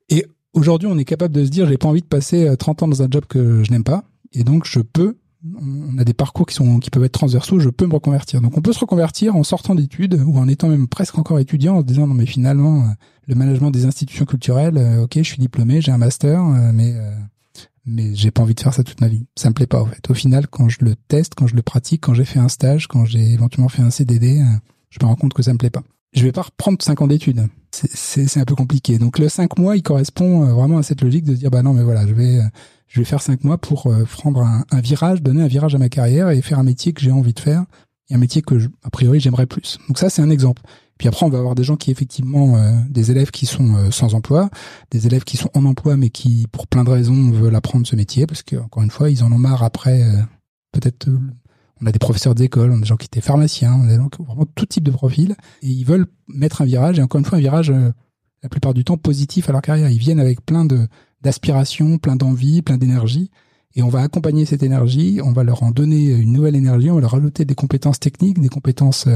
Et 0.08 0.24
aujourd'hui, 0.54 0.88
on 0.90 0.96
est 0.96 1.04
capable 1.04 1.34
de 1.34 1.44
se 1.44 1.50
dire, 1.50 1.68
j'ai 1.68 1.76
pas 1.76 1.88
envie 1.88 2.00
de 2.00 2.06
passer 2.06 2.50
30 2.58 2.84
ans 2.84 2.88
dans 2.88 3.02
un 3.02 3.08
job 3.10 3.26
que 3.28 3.62
je 3.64 3.70
n'aime 3.70 3.84
pas, 3.84 4.04
et 4.32 4.44
donc 4.44 4.64
je 4.64 4.80
peux 4.80 5.18
on 5.44 5.98
a 5.98 6.04
des 6.04 6.14
parcours 6.14 6.46
qui 6.46 6.54
sont 6.54 6.78
qui 6.78 6.88
peuvent 6.88 7.04
être 7.04 7.12
transversaux, 7.12 7.58
je 7.58 7.68
peux 7.68 7.86
me 7.86 7.92
reconvertir. 7.92 8.40
Donc 8.40 8.56
on 8.56 8.62
peut 8.62 8.72
se 8.72 8.78
reconvertir 8.78 9.36
en 9.36 9.42
sortant 9.42 9.74
d'études 9.74 10.22
ou 10.24 10.38
en 10.38 10.48
étant 10.48 10.68
même 10.68 10.88
presque 10.88 11.18
encore 11.18 11.38
étudiant 11.38 11.76
en 11.76 11.80
se 11.80 11.84
disant 11.84 12.06
non 12.06 12.14
mais 12.14 12.24
finalement 12.24 12.86
le 13.26 13.34
management 13.34 13.70
des 13.70 13.84
institutions 13.84 14.24
culturelles, 14.24 14.76
euh, 14.76 15.02
ok, 15.02 15.12
je 15.16 15.22
suis 15.22 15.38
diplômé, 15.38 15.80
j'ai 15.80 15.92
un 15.92 15.98
master, 15.98 16.40
euh, 16.40 16.70
mais 16.72 16.92
euh, 16.94 17.14
mais 17.84 18.14
j'ai 18.14 18.30
pas 18.30 18.42
envie 18.42 18.54
de 18.54 18.60
faire 18.60 18.74
ça 18.74 18.84
toute 18.84 19.00
ma 19.00 19.08
vie. 19.08 19.26
Ça 19.36 19.48
me 19.48 19.54
plaît 19.54 19.66
pas 19.66 19.82
en 19.82 19.86
fait. 19.86 20.08
Au 20.08 20.14
final, 20.14 20.46
quand 20.46 20.68
je 20.68 20.84
le 20.84 20.94
teste, 20.94 21.34
quand 21.34 21.46
je 21.46 21.56
le 21.56 21.62
pratique, 21.62 22.02
quand 22.02 22.14
j'ai 22.14 22.24
fait 22.24 22.38
un 22.38 22.48
stage, 22.48 22.86
quand 22.86 23.04
j'ai 23.04 23.32
éventuellement 23.32 23.68
fait 23.68 23.82
un 23.82 23.90
CDD, 23.90 24.40
je 24.90 24.98
me 25.02 25.06
rends 25.06 25.16
compte 25.16 25.34
que 25.34 25.42
ça 25.42 25.52
me 25.52 25.58
plaît 25.58 25.70
pas. 25.70 25.82
Je 26.12 26.22
vais 26.22 26.30
pas 26.30 26.42
reprendre 26.42 26.78
cinq 26.80 27.00
ans 27.00 27.08
d'études. 27.08 27.48
C'est 27.72 28.36
un 28.38 28.44
peu 28.44 28.54
compliqué. 28.54 28.98
Donc 28.98 29.18
le 29.18 29.28
cinq 29.28 29.58
mois, 29.58 29.76
il 29.76 29.82
correspond 29.82 30.44
vraiment 30.54 30.78
à 30.78 30.84
cette 30.84 31.02
logique 31.02 31.24
de 31.24 31.34
dire 31.34 31.50
bah 31.50 31.62
non 31.62 31.72
mais 31.72 31.82
voilà, 31.82 32.06
je 32.06 32.12
vais 32.12 32.38
je 32.86 33.00
vais 33.00 33.04
faire 33.04 33.20
cinq 33.20 33.42
mois 33.42 33.58
pour 33.58 33.92
prendre 34.12 34.42
un, 34.42 34.64
un, 34.70 34.80
virage, 34.80 35.20
donner 35.20 35.42
un 35.42 35.48
virage 35.48 35.74
à 35.74 35.78
ma 35.78 35.88
carrière 35.88 36.30
et 36.30 36.40
faire 36.40 36.60
un 36.60 36.64
métier 36.64 36.92
que 36.92 37.00
j'ai 37.00 37.10
envie 37.10 37.32
de 37.34 37.40
faire 37.40 37.64
et 38.10 38.14
un 38.14 38.18
métier 38.18 38.42
que 38.42 38.54
a 38.84 38.90
priori 38.90 39.18
j'aimerais 39.18 39.46
plus. 39.46 39.78
Donc 39.88 39.98
ça 39.98 40.08
c'est 40.08 40.22
un 40.22 40.30
exemple. 40.30 40.62
Puis 41.02 41.08
après, 41.08 41.26
on 41.26 41.30
va 41.30 41.38
avoir 41.38 41.56
des 41.56 41.64
gens 41.64 41.74
qui 41.74 41.90
effectivement, 41.90 42.56
euh, 42.56 42.78
des 42.88 43.10
élèves 43.10 43.32
qui 43.32 43.44
sont 43.44 43.74
euh, 43.74 43.90
sans 43.90 44.14
emploi, 44.14 44.50
des 44.92 45.08
élèves 45.08 45.24
qui 45.24 45.36
sont 45.36 45.50
en 45.52 45.64
emploi 45.64 45.96
mais 45.96 46.10
qui, 46.10 46.46
pour 46.52 46.68
plein 46.68 46.84
de 46.84 46.90
raisons, 46.90 47.32
veulent 47.32 47.56
apprendre 47.56 47.84
ce 47.88 47.96
métier 47.96 48.24
parce 48.24 48.44
que 48.44 48.54
encore 48.54 48.84
une 48.84 48.90
fois, 48.92 49.10
ils 49.10 49.24
en 49.24 49.32
ont 49.32 49.38
marre 49.38 49.64
après. 49.64 50.04
Euh, 50.04 50.22
peut-être, 50.70 51.08
on 51.80 51.86
a 51.86 51.90
des 51.90 51.98
professeurs 51.98 52.36
d'école, 52.36 52.70
on 52.70 52.76
a 52.76 52.80
des 52.82 52.86
gens 52.86 52.94
qui 52.94 53.06
étaient 53.06 53.20
pharmaciens, 53.20 53.74
on 53.74 53.88
a 53.88 53.96
vraiment 53.96 54.46
tout 54.54 54.64
type 54.64 54.84
de 54.84 54.92
profil 54.92 55.34
et 55.62 55.66
ils 55.66 55.82
veulent 55.82 56.06
mettre 56.28 56.62
un 56.62 56.66
virage 56.66 57.00
et 57.00 57.02
encore 57.02 57.18
une 57.18 57.24
fois 57.24 57.38
un 57.38 57.40
virage 57.40 57.72
la 58.44 58.48
plupart 58.48 58.72
du 58.72 58.84
temps 58.84 58.96
positif 58.96 59.48
à 59.48 59.52
leur 59.52 59.62
carrière. 59.62 59.90
Ils 59.90 59.98
viennent 59.98 60.20
avec 60.20 60.46
plein 60.46 60.64
de 60.64 60.86
d'aspirations, 61.20 61.98
plein 61.98 62.14
d'envie, 62.14 62.62
plein 62.62 62.78
d'énergie 62.78 63.32
et 63.74 63.82
on 63.82 63.88
va 63.88 64.02
accompagner 64.02 64.44
cette 64.44 64.62
énergie, 64.62 65.18
on 65.20 65.32
va 65.32 65.42
leur 65.42 65.64
en 65.64 65.72
donner 65.72 66.12
une 66.12 66.30
nouvelle 66.30 66.54
énergie, 66.54 66.92
on 66.92 66.94
va 66.94 67.00
leur 67.00 67.10
rajouter 67.10 67.44
des 67.44 67.56
compétences 67.56 67.98
techniques, 67.98 68.40
des 68.40 68.48
compétences 68.48 69.08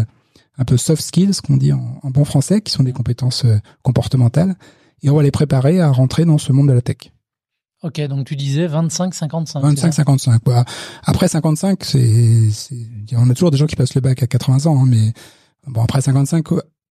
un 0.59 0.65
peu 0.65 0.77
soft 0.77 1.03
skills, 1.03 1.41
qu'on 1.47 1.57
dit 1.57 1.73
en, 1.73 2.01
bon 2.05 2.25
français, 2.25 2.61
qui 2.61 2.73
sont 2.73 2.83
des 2.83 2.93
compétences 2.93 3.45
euh, 3.45 3.59
comportementales, 3.83 4.57
et 5.03 5.11
on 5.11 5.17
va 5.17 5.23
les 5.23 5.31
préparer 5.31 5.81
à 5.81 5.91
rentrer 5.91 6.25
dans 6.25 6.39
ce 6.39 6.53
monde 6.53 6.69
de 6.69 6.73
la 6.73 6.83
tech. 6.83 7.13
Ok, 7.83 8.01
donc 8.09 8.27
tu 8.27 8.37
disais 8.37 8.67
25-55. 8.67 9.63
25-55. 9.63 10.39
Bah, 10.45 10.65
après 11.05 11.29
55, 11.29 11.85
c'est, 11.85 12.49
on 13.13 13.29
a 13.29 13.35
toujours 13.35 13.51
des 13.51 13.59
gens 13.59 13.67
qui 13.67 13.77
passent 13.77 13.95
le 13.95 14.01
bac 14.01 14.23
à 14.23 14.27
80 14.27 14.67
ans, 14.67 14.83
hein, 14.83 14.87
mais 14.87 15.13
bon 15.67 15.83
après 15.83 16.01
55, 16.01 16.45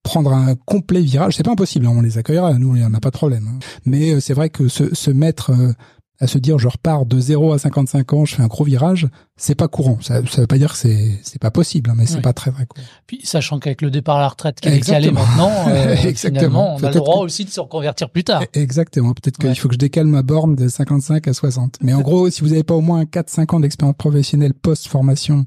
prendre 0.04 0.32
un 0.32 0.56
complet 0.56 1.02
virage, 1.02 1.36
c'est 1.36 1.44
pas 1.44 1.52
impossible. 1.52 1.88
Hein, 1.88 1.94
on 1.96 2.02
les 2.02 2.18
accueillera, 2.18 2.54
nous, 2.54 2.76
il 2.76 2.80
n'y 2.80 2.86
en 2.86 2.94
a 2.94 3.00
pas 3.00 3.10
de 3.10 3.18
problème. 3.18 3.48
Hein. 3.48 3.60
Mais 3.86 4.14
euh, 4.14 4.20
c'est 4.20 4.34
vrai 4.34 4.50
que 4.50 4.68
se, 4.68 4.94
se 4.94 5.12
mettre 5.12 5.50
euh, 5.50 5.74
à 6.20 6.28
se 6.28 6.38
dire 6.38 6.58
je 6.60 6.68
repars 6.68 7.06
de 7.06 7.20
0 7.20 7.52
à 7.54 7.60
55 7.60 8.14
ans, 8.14 8.26
je 8.26 8.36
fais 8.36 8.42
un 8.44 8.48
gros 8.48 8.64
virage, 8.64 9.08
c'est 9.36 9.56
pas 9.56 9.68
courant. 9.68 9.98
Ça, 10.02 10.26
ça 10.28 10.42
veut 10.42 10.48
pas 10.48 10.58
dire 10.58 10.72
que 10.72 10.78
c'est 10.78 11.20
c'est 11.24 11.40
pas 11.42 11.52
possible, 11.52 11.90
hein, 11.90 11.94
mais 11.98 12.06
c'est 12.06 12.16
Oui. 12.16 12.22
pas 12.22 12.32
très 12.34 12.52
très 12.52 12.66
courant. 12.66 12.86
Puis 13.08 13.20
sachant 13.24 13.60
qu'avec 13.60 13.82
le 13.82 13.92
départ 13.92 14.18
à 14.18 14.22
la 14.22 14.30
retraite 14.30 14.60
qui 14.62 14.70
est 14.70 14.72
décalé 14.80 15.12
maintenant, 15.12 15.52
euh, 15.68 15.96
Exactement. 16.06 16.76
on 16.76 16.84
a 16.84 16.88
le 16.90 16.96
droit 16.96 17.16
que- 17.20 17.26
aussi 17.26 17.44
de 17.46 17.50
se 17.50 17.60
reconvertir 17.60 18.10
plus 18.10 18.24
tard. 18.24 18.44
Exactement. 18.54 19.14
Peut-être 19.14 19.38
qu'il 19.38 19.50
Ouais. 19.50 19.56
faut 19.56 19.68
que 19.68 19.74
je 19.74 19.80
décale 19.80 20.08
ma 20.08 20.22
borne 20.24 20.56
de 20.56 20.68
55 20.68 21.28
à 21.28 21.34
60. 21.34 21.78
Mais 21.82 21.94
en 21.94 22.02
gros, 22.02 22.30
si 22.30 22.42
vous 22.42 22.50
n'avez 22.50 22.64
pas 22.64 22.76
au 22.76 22.82
moins 22.82 23.04
4-5 23.06 23.54
ans 23.54 23.60
d'expérience 23.60 23.96
professionnelle 23.98 24.54
post-formation 24.54 25.46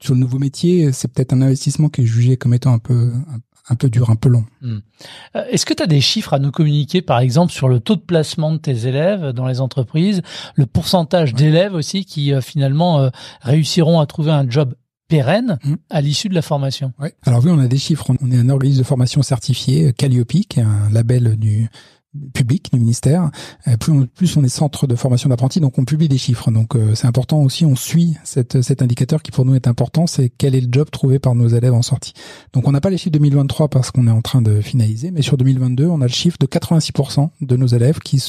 sur 0.00 0.14
le 0.14 0.20
nouveau 0.20 0.38
métier, 0.38 0.92
c'est 0.92 1.08
peut-être 1.12 1.32
un 1.32 1.42
investissement 1.42 1.88
qui 1.88 2.02
est 2.02 2.06
jugé 2.06 2.36
comme 2.36 2.54
étant 2.54 2.72
un 2.72 2.78
peu 2.78 3.12
un, 3.32 3.38
un 3.70 3.74
peu 3.74 3.88
dur, 3.90 4.10
un 4.10 4.16
peu 4.16 4.28
long. 4.28 4.44
Euh, 4.64 4.80
Est-ce 5.50 5.66
que 5.66 5.74
tu 5.74 5.82
as 5.82 5.86
des 5.86 6.00
chiffres 6.00 6.34
à 6.34 6.38
nous 6.38 6.50
communiquer, 6.50 7.02
par 7.02 7.20
exemple, 7.20 7.52
sur 7.52 7.68
le 7.68 7.80
taux 7.80 7.96
de 7.96 8.00
placement 8.00 8.52
de 8.52 8.58
tes 8.58 8.86
élèves 8.86 9.32
dans 9.32 9.46
les 9.46 9.60
entreprises, 9.60 10.22
le 10.54 10.66
pourcentage 10.66 11.34
d'élèves 11.34 11.74
aussi 11.74 12.04
qui 12.04 12.32
euh, 12.32 12.40
finalement 12.40 13.00
euh, 13.00 13.10
réussiront 13.42 14.00
à 14.00 14.06
trouver 14.06 14.30
un 14.32 14.48
job 14.48 14.74
pérenne 15.08 15.58
Mm. 15.64 15.74
à 15.90 16.00
l'issue 16.02 16.28
de 16.28 16.34
la 16.34 16.42
formation? 16.42 16.92
Ouais. 16.98 17.14
Alors 17.24 17.42
oui, 17.44 17.50
on 17.52 17.58
a 17.58 17.66
des 17.68 17.78
chiffres. 17.78 18.06
On- 18.20 18.30
est 18.30 18.38
un 18.38 18.48
organisme 18.50 18.78
de 18.80 18.84
formation 18.84 19.22
certifié, 19.22 19.92
Calliope, 19.94 20.28
qui 20.48 20.60
est 20.60 20.62
un 20.62 20.90
label 20.92 21.36
du 21.36 21.68
public 22.32 22.70
du 22.72 22.80
ministère. 22.80 23.30
Euh, 23.66 23.76
Plus 23.76 23.92
on, 23.92 24.06
plus 24.06 24.36
on 24.36 24.44
est 24.44 24.48
centre 24.48 24.86
de 24.86 24.94
formation 24.96 25.28
d'apprentis, 25.28 25.60
donc 25.60 25.78
on 25.78 25.84
publie 25.84 26.08
des 26.08 26.18
chiffres. 26.18 26.50
Donc 26.50 26.74
euh, 26.74 26.94
c'est 26.94 27.06
important 27.06 27.42
aussi, 27.42 27.64
on 27.64 27.76
suit 27.76 28.16
cette, 28.24 28.62
cet 28.62 28.82
indicateur 28.82 29.22
qui 29.22 29.30
pour 29.30 29.44
nous 29.44 29.54
est 29.54 29.68
important, 29.68 30.06
c'est 30.06 30.30
quel 30.30 30.54
est 30.54 30.60
le 30.60 30.68
job 30.70 30.88
trouvé 30.90 31.18
par 31.18 31.34
nos 31.34 31.48
élèves 31.48 31.74
en 31.74 31.82
sortie. 31.82 32.14
Donc 32.52 32.66
on 32.66 32.72
n'a 32.72 32.80
pas 32.80 32.90
les 32.90 32.96
chiffres 32.98 33.12
2023 33.12 33.68
parce 33.68 33.90
qu'on 33.90 34.06
est 34.06 34.10
en 34.10 34.22
train 34.22 34.42
de 34.42 34.60
finaliser, 34.60 35.10
mais 35.10 35.22
sur 35.22 35.36
2022, 35.36 35.86
on 35.86 36.00
a 36.00 36.04
le 36.06 36.12
chiffre 36.12 36.38
de 36.40 36.46
86% 36.46 37.30
de 37.40 37.56
nos 37.56 37.66
élèves 37.66 37.98
qui 38.00 38.22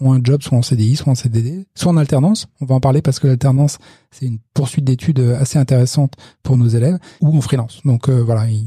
ont- 0.00 0.12
un 0.12 0.20
job 0.24 0.42
soit 0.42 0.56
en 0.56 0.62
CDI, 0.62 0.96
soit 0.96 1.12
en 1.12 1.14
CDD, 1.14 1.66
soit 1.74 1.92
en 1.92 1.96
alternance. 1.98 2.46
On 2.60 2.64
va 2.64 2.74
en 2.76 2.80
parler 2.80 3.02
parce 3.02 3.18
que 3.18 3.26
l'alternance, 3.26 3.76
c'est 4.10 4.24
une 4.26 4.38
poursuite 4.54 4.84
d'études 4.86 5.20
assez 5.20 5.58
intéressante 5.58 6.14
pour 6.42 6.56
nos 6.56 6.68
élèves, 6.68 6.98
ou 7.20 7.36
en 7.36 7.40
freelance. 7.42 7.80
Donc 7.84 8.08
euh, 8.08 8.22
voilà, 8.22 8.48
il- 8.48 8.66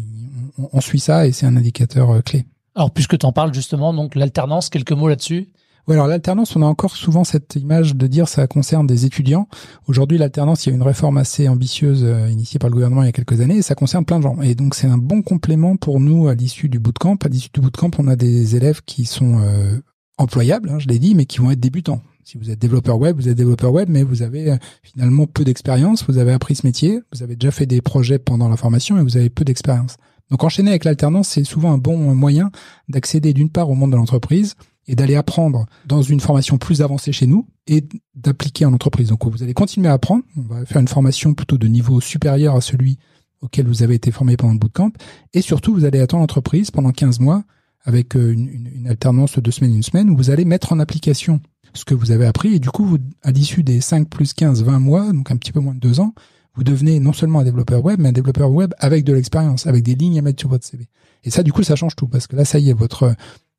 on, 0.59 0.69
on 0.73 0.81
suit 0.81 0.99
ça 0.99 1.25
et 1.25 1.31
c'est 1.31 1.45
un 1.47 1.55
indicateur 1.55 2.11
euh, 2.11 2.21
clé. 2.21 2.45
Alors, 2.75 2.91
puisque 2.91 3.17
tu 3.17 3.25
en 3.25 3.31
parles 3.31 3.53
justement, 3.53 3.93
donc 3.93 4.15
l'alternance, 4.15 4.69
quelques 4.69 4.91
mots 4.91 5.07
là-dessus 5.07 5.49
Ouais, 5.87 5.95
alors 5.95 6.07
l'alternance, 6.07 6.55
on 6.55 6.61
a 6.61 6.65
encore 6.65 6.95
souvent 6.95 7.23
cette 7.23 7.55
image 7.55 7.95
de 7.95 8.05
dire 8.05 8.27
ça 8.27 8.45
concerne 8.45 8.85
des 8.85 9.05
étudiants. 9.05 9.47
Aujourd'hui, 9.87 10.19
l'alternance, 10.19 10.65
il 10.65 10.69
y 10.69 10.71
a 10.71 10.75
une 10.75 10.83
réforme 10.83 11.17
assez 11.17 11.49
ambitieuse 11.49 12.03
euh, 12.03 12.29
initiée 12.29 12.59
par 12.59 12.69
le 12.69 12.75
gouvernement 12.75 13.01
il 13.01 13.07
y 13.07 13.09
a 13.09 13.11
quelques 13.11 13.41
années 13.41 13.57
et 13.57 13.61
ça 13.63 13.73
concerne 13.73 14.05
plein 14.05 14.19
de 14.19 14.23
gens. 14.23 14.39
Et 14.41 14.53
donc, 14.53 14.75
c'est 14.75 14.87
un 14.87 14.99
bon 14.99 15.23
complément 15.23 15.77
pour 15.77 15.99
nous 15.99 16.27
à 16.27 16.35
l'issue 16.35 16.69
du 16.69 16.77
bootcamp. 16.77 17.17
À 17.25 17.29
l'issue 17.29 17.49
du 17.51 17.61
bootcamp, 17.61 17.89
on 17.97 18.07
a 18.07 18.15
des 18.15 18.55
élèves 18.55 18.81
qui 18.85 19.05
sont 19.05 19.39
euh, 19.39 19.79
employables, 20.19 20.69
hein, 20.69 20.77
je 20.77 20.87
l'ai 20.87 20.99
dit, 20.99 21.15
mais 21.15 21.25
qui 21.25 21.39
vont 21.39 21.49
être 21.49 21.59
débutants. 21.59 22.01
Si 22.23 22.37
vous 22.37 22.51
êtes 22.51 22.59
développeur 22.59 22.99
web, 22.99 23.15
vous 23.15 23.27
êtes 23.27 23.35
développeur 23.35 23.73
web, 23.73 23.89
mais 23.89 24.03
vous 24.03 24.21
avez 24.21 24.51
euh, 24.51 24.57
finalement 24.83 25.25
peu 25.25 25.43
d'expérience, 25.43 26.05
vous 26.07 26.19
avez 26.19 26.31
appris 26.31 26.55
ce 26.55 26.65
métier, 26.65 27.01
vous 27.11 27.23
avez 27.23 27.35
déjà 27.35 27.51
fait 27.51 27.65
des 27.65 27.81
projets 27.81 28.19
pendant 28.19 28.49
la 28.49 28.55
formation 28.55 28.99
et 28.99 29.01
vous 29.01 29.17
avez 29.17 29.31
peu 29.31 29.43
d'expérience. 29.43 29.97
Donc 30.31 30.45
enchaîner 30.45 30.71
avec 30.71 30.85
l'alternance, 30.85 31.27
c'est 31.27 31.43
souvent 31.43 31.73
un 31.73 31.77
bon 31.77 32.15
moyen 32.15 32.51
d'accéder 32.87 33.33
d'une 33.33 33.49
part 33.49 33.69
au 33.69 33.75
monde 33.75 33.91
de 33.91 33.97
l'entreprise 33.97 34.55
et 34.87 34.95
d'aller 34.95 35.15
apprendre 35.15 35.65
dans 35.85 36.01
une 36.01 36.21
formation 36.21 36.57
plus 36.57 36.81
avancée 36.81 37.11
chez 37.11 37.27
nous 37.27 37.45
et 37.67 37.83
d'appliquer 38.15 38.65
en 38.65 38.73
entreprise. 38.73 39.09
Donc 39.09 39.27
vous 39.27 39.43
allez 39.43 39.53
continuer 39.53 39.89
à 39.89 39.93
apprendre, 39.93 40.23
on 40.37 40.41
va 40.41 40.65
faire 40.65 40.81
une 40.81 40.87
formation 40.87 41.33
plutôt 41.33 41.57
de 41.57 41.67
niveau 41.67 41.99
supérieur 42.01 42.55
à 42.55 42.61
celui 42.61 42.97
auquel 43.41 43.67
vous 43.67 43.83
avez 43.83 43.95
été 43.95 44.11
formé 44.11 44.37
pendant 44.37 44.53
le 44.53 44.59
bootcamp. 44.59 44.91
Et 45.33 45.41
surtout 45.41 45.73
vous 45.73 45.85
allez 45.85 45.99
attendre 45.99 46.21
l'entreprise 46.21 46.71
pendant 46.71 46.91
15 46.91 47.19
mois 47.19 47.43
avec 47.83 48.15
euh, 48.15 48.31
une, 48.31 48.87
alternance 48.87 49.35
de 49.35 49.41
deux 49.41 49.51
semaines, 49.51 49.75
une 49.75 49.83
semaine 49.83 50.09
où 50.09 50.15
vous 50.15 50.29
allez 50.29 50.45
mettre 50.45 50.71
en 50.71 50.79
application 50.79 51.41
ce 51.73 51.83
que 51.83 51.93
vous 51.93 52.11
avez 52.11 52.25
appris. 52.25 52.55
Et 52.55 52.59
du 52.59 52.69
coup 52.69 52.97
à 53.21 53.31
l'issue 53.31 53.63
des 53.63 53.81
5 53.81 54.07
plus 54.09 54.33
15, 54.33 54.63
20 54.63 54.79
mois, 54.79 55.11
donc 55.11 55.29
un 55.29 55.35
petit 55.35 55.51
peu 55.51 55.59
moins 55.59 55.73
de 55.73 55.79
deux 55.79 55.99
ans, 55.99 56.13
vous 56.55 56.63
devenez 56.63 56.99
non 56.99 57.13
seulement 57.13 57.39
un 57.39 57.43
développeur 57.43 57.83
web, 57.83 57.99
mais 57.99 58.09
un 58.09 58.13
développeur 58.13 58.51
web 58.51 58.73
avec 58.79 59.03
de 59.05 59.13
l'expérience, 59.13 59.67
avec 59.67 59.83
des 59.83 59.95
lignes 59.95 60.19
à 60.19 60.21
mettre 60.21 60.39
sur 60.39 60.49
votre 60.49 60.65
CV. 60.65 60.87
Et 61.23 61.29
ça, 61.29 61.43
du 61.43 61.53
coup, 61.53 61.63
ça 61.63 61.75
change 61.75 61.95
tout 61.95 62.07
parce 62.07 62.27
que 62.27 62.35
là, 62.35 62.45
ça 62.45 62.59
y 62.59 62.69
est, 62.69 62.73
votre 62.73 63.13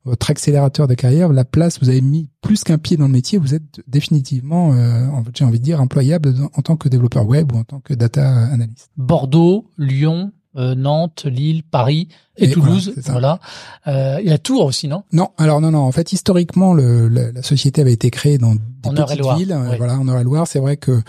votre 0.05 0.29
accélérateur 0.29 0.85
de 0.89 0.95
carrière, 0.95 1.29
la 1.29 1.45
place, 1.45 1.79
vous 1.79 1.87
avez 1.87 2.01
mis 2.01 2.29
plus 2.41 2.65
qu'un 2.65 2.77
pied 2.77 2.97
dans 2.97 3.05
le 3.05 3.11
métier, 3.13 3.37
vous 3.39 3.53
êtes 3.53 3.81
définitivement, 3.87 4.73
euh, 4.73 5.07
j'ai 5.33 5.45
envie 5.45 5.59
de 5.59 5.63
dire, 5.63 5.79
employable 5.79 6.35
en 6.53 6.61
tant 6.61 6.75
que 6.75 6.89
développeur 6.89 7.25
web 7.25 7.53
ou 7.53 7.57
en 7.59 7.63
tant 7.63 7.79
que 7.79 7.93
data 7.93 8.27
analyst. 8.47 8.89
Bordeaux, 8.97 9.71
Lyon, 9.77 10.33
euh, 10.57 10.75
Nantes, 10.75 11.23
Lille, 11.25 11.63
Paris 11.63 12.09
et, 12.35 12.45
Et 12.45 12.51
Toulouse. 12.51 12.93
voilà. 13.07 13.39
Euh, 13.87 14.17
Il 14.21 14.27
y 14.27 14.33
a 14.33 14.37
Tours 14.37 14.65
aussi, 14.65 14.89
non? 14.89 15.03
Non, 15.13 15.29
alors 15.37 15.61
non, 15.61 15.71
non. 15.71 15.79
En 15.79 15.91
fait, 15.93 16.11
historiquement, 16.11 16.73
le, 16.73 17.07
la, 17.07 17.31
la 17.31 17.41
société 17.41 17.79
avait 17.79 17.93
été 17.93 18.11
créée 18.11 18.37
dans 18.37 18.55
des 18.55 18.61
En 18.83 18.93
petites 18.93 19.21
villes. 19.37 19.53
euh, 19.53 19.69
oui. 19.71 19.77
Voilà, 19.77 19.97
en 19.97 20.05
Eure-et-Loire. 20.05 20.47
C'est 20.47 20.59
vrai 20.59 20.75
que 20.75 21.01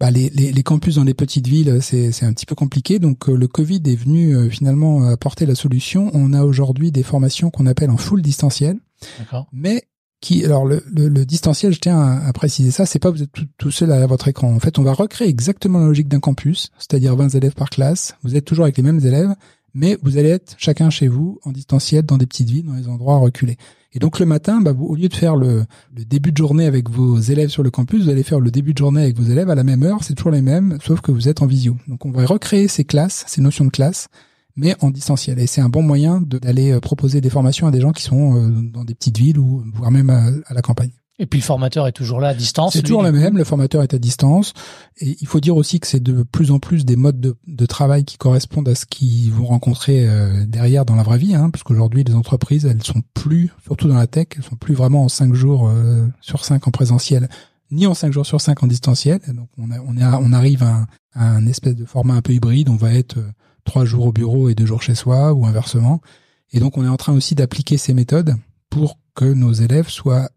bah, 0.00 0.10
les, 0.10 0.30
les, 0.30 0.52
les 0.52 0.62
campus 0.62 0.94
dans 0.94 1.04
les 1.04 1.14
petites 1.14 1.46
villes, 1.46 1.78
c'est 1.82 2.22
un 2.24 2.32
petit 2.32 2.46
peu 2.46 2.54
compliqué. 2.54 2.98
Donc, 2.98 3.28
euh, 3.28 3.36
le 3.36 3.48
Covid 3.48 3.82
est 3.86 3.96
venu 3.96 4.36
euh, 4.36 4.48
finalement 4.48 5.04
apporter 5.08 5.44
la 5.44 5.54
solution. 5.54 6.10
On 6.14 6.32
a 6.32 6.44
aujourd'hui 6.44 6.92
des 6.92 7.02
formations 7.02 7.50
qu'on 7.50 7.66
appelle 7.66 7.90
en 7.90 7.96
full 7.96 8.22
distanciel, 8.22 8.78
D'accord. 9.18 9.48
mais 9.52 9.82
qui, 10.20 10.44
alors 10.44 10.66
le, 10.66 10.82
le, 10.86 11.08
le 11.08 11.24
distanciel, 11.24 11.72
je 11.72 11.78
tiens 11.78 11.98
à, 11.98 12.26
à 12.26 12.32
préciser 12.32 12.70
ça, 12.70 12.86
c'est 12.86 12.98
pas 12.98 13.10
vous 13.10 13.22
êtes 13.22 13.32
tout, 13.32 13.46
tout 13.56 13.70
seul 13.70 13.92
à 13.92 14.06
votre 14.06 14.28
écran. 14.28 14.52
En 14.52 14.60
fait, 14.60 14.78
on 14.78 14.82
va 14.82 14.92
recréer 14.92 15.28
exactement 15.28 15.78
la 15.78 15.86
logique 15.86 16.08
d'un 16.08 16.20
campus, 16.20 16.70
c'est-à-dire 16.78 17.14
20 17.16 17.34
élèves 17.34 17.54
par 17.54 17.70
classe. 17.70 18.16
Vous 18.22 18.36
êtes 18.36 18.44
toujours 18.44 18.64
avec 18.64 18.76
les 18.76 18.82
mêmes 18.82 19.04
élèves, 19.04 19.34
mais 19.74 19.96
vous 20.02 20.18
allez 20.18 20.30
être 20.30 20.54
chacun 20.58 20.90
chez 20.90 21.08
vous 21.08 21.38
en 21.44 21.52
distanciel 21.52 22.04
dans 22.04 22.18
des 22.18 22.26
petites 22.26 22.50
villes, 22.50 22.66
dans 22.66 22.74
des 22.74 22.88
endroits 22.88 23.18
reculés. 23.18 23.56
Et 23.92 23.98
donc 23.98 24.18
le 24.18 24.26
matin, 24.26 24.60
bah, 24.60 24.72
au 24.78 24.94
lieu 24.94 25.08
de 25.08 25.14
faire 25.14 25.36
le, 25.36 25.64
début 25.92 26.32
de 26.32 26.36
journée 26.36 26.66
avec 26.66 26.90
vos 26.90 27.18
élèves 27.18 27.48
sur 27.48 27.62
le 27.62 27.70
campus, 27.70 28.04
vous 28.04 28.10
allez 28.10 28.22
faire 28.22 28.40
le 28.40 28.50
début 28.50 28.74
de 28.74 28.78
journée 28.78 29.02
avec 29.02 29.16
vos 29.16 29.24
élèves 29.24 29.48
à 29.48 29.54
la 29.54 29.64
même 29.64 29.82
heure, 29.82 30.04
c'est 30.04 30.14
toujours 30.14 30.32
les 30.32 30.42
mêmes, 30.42 30.78
sauf 30.84 31.00
que 31.00 31.10
vous 31.10 31.28
êtes 31.28 31.40
en 31.42 31.46
visio. 31.46 31.76
Donc 31.88 32.04
on 32.04 32.10
va 32.10 32.26
recréer 32.26 32.68
ces 32.68 32.84
classes, 32.84 33.24
ces 33.26 33.40
notions 33.40 33.64
de 33.64 33.70
classe, 33.70 34.08
mais 34.56 34.74
en 34.80 34.90
distanciel. 34.90 35.38
Et 35.38 35.46
c'est 35.46 35.60
un 35.62 35.70
bon 35.70 35.82
moyen 35.82 36.20
d'aller 36.20 36.72
euh, 36.72 36.80
proposer 36.80 37.20
des 37.20 37.30
formations 37.30 37.66
à 37.66 37.70
des 37.70 37.80
gens 37.80 37.92
qui 37.92 38.02
sont 38.02 38.36
euh, 38.36 38.50
dans 38.50 38.84
des 38.84 38.94
petites 38.94 39.18
villes 39.18 39.38
ou 39.38 39.64
voire 39.74 39.90
même 39.90 40.10
à 40.10 40.52
la 40.52 40.62
campagne. 40.62 40.92
Et 41.20 41.26
puis 41.26 41.40
le 41.40 41.44
formateur 41.44 41.88
est 41.88 41.92
toujours 41.92 42.20
là 42.20 42.28
à 42.28 42.34
distance. 42.34 42.74
C'est 42.74 42.82
toujours 42.82 43.02
le 43.02 43.10
même, 43.10 43.36
le 43.36 43.42
formateur 43.42 43.82
est 43.82 43.92
à 43.92 43.98
distance. 43.98 44.52
Et 44.98 45.16
il 45.20 45.26
faut 45.26 45.40
dire 45.40 45.56
aussi 45.56 45.80
que 45.80 45.86
c'est 45.88 46.02
de 46.02 46.22
plus 46.22 46.52
en 46.52 46.60
plus 46.60 46.84
des 46.84 46.94
modes 46.94 47.20
de, 47.20 47.36
de 47.46 47.66
travail 47.66 48.04
qui 48.04 48.18
correspondent 48.18 48.68
à 48.68 48.76
ce 48.76 48.86
qu'ils 48.86 49.32
vont 49.32 49.46
rencontrer 49.46 50.08
euh, 50.08 50.46
derrière 50.46 50.84
dans 50.84 50.94
la 50.94 51.02
vraie 51.02 51.18
vie, 51.18 51.34
hein, 51.34 51.50
parce 51.50 51.64
qu'aujourd'hui 51.64 52.04
les 52.04 52.14
entreprises, 52.14 52.66
elles 52.66 52.84
sont 52.84 53.02
plus, 53.14 53.50
surtout 53.64 53.88
dans 53.88 53.96
la 53.96 54.06
tech, 54.06 54.28
elles 54.36 54.44
sont 54.44 54.54
plus 54.56 54.74
vraiment 54.74 55.04
en 55.04 55.08
cinq 55.08 55.34
jours 55.34 55.68
euh, 55.68 56.06
sur 56.20 56.44
cinq 56.44 56.68
en 56.68 56.70
présentiel, 56.70 57.28
ni 57.72 57.86
en 57.88 57.94
cinq 57.94 58.12
jours 58.12 58.24
sur 58.24 58.40
cinq 58.40 58.62
en 58.62 58.68
distanciel. 58.68 59.18
Donc 59.34 59.48
on, 59.58 59.72
a, 59.72 59.80
on, 59.80 59.96
est 59.96 60.02
à- 60.04 60.20
on 60.20 60.32
arrive 60.32 60.62
à 60.62 60.72
un, 60.72 60.86
à 61.14 61.28
un 61.30 61.46
espèce 61.46 61.74
de 61.74 61.84
format 61.84 62.14
un 62.14 62.22
peu 62.22 62.32
hybride, 62.32 62.68
on 62.68 62.76
va 62.76 62.94
être 62.94 63.18
euh, 63.18 63.28
trois 63.64 63.84
jours 63.84 64.06
au 64.06 64.12
bureau 64.12 64.48
et 64.50 64.54
deux 64.54 64.66
jours 64.66 64.82
chez 64.82 64.94
soi, 64.94 65.32
ou 65.34 65.46
inversement. 65.46 66.00
Et 66.52 66.60
donc 66.60 66.78
on 66.78 66.84
est 66.84 66.88
en 66.88 66.96
train 66.96 67.12
aussi 67.12 67.34
d'appliquer 67.34 67.76
ces 67.76 67.92
méthodes 67.92 68.36
pour 68.70 69.00
que 69.16 69.24
nos 69.24 69.52
élèves 69.52 69.88
soient 69.88 70.30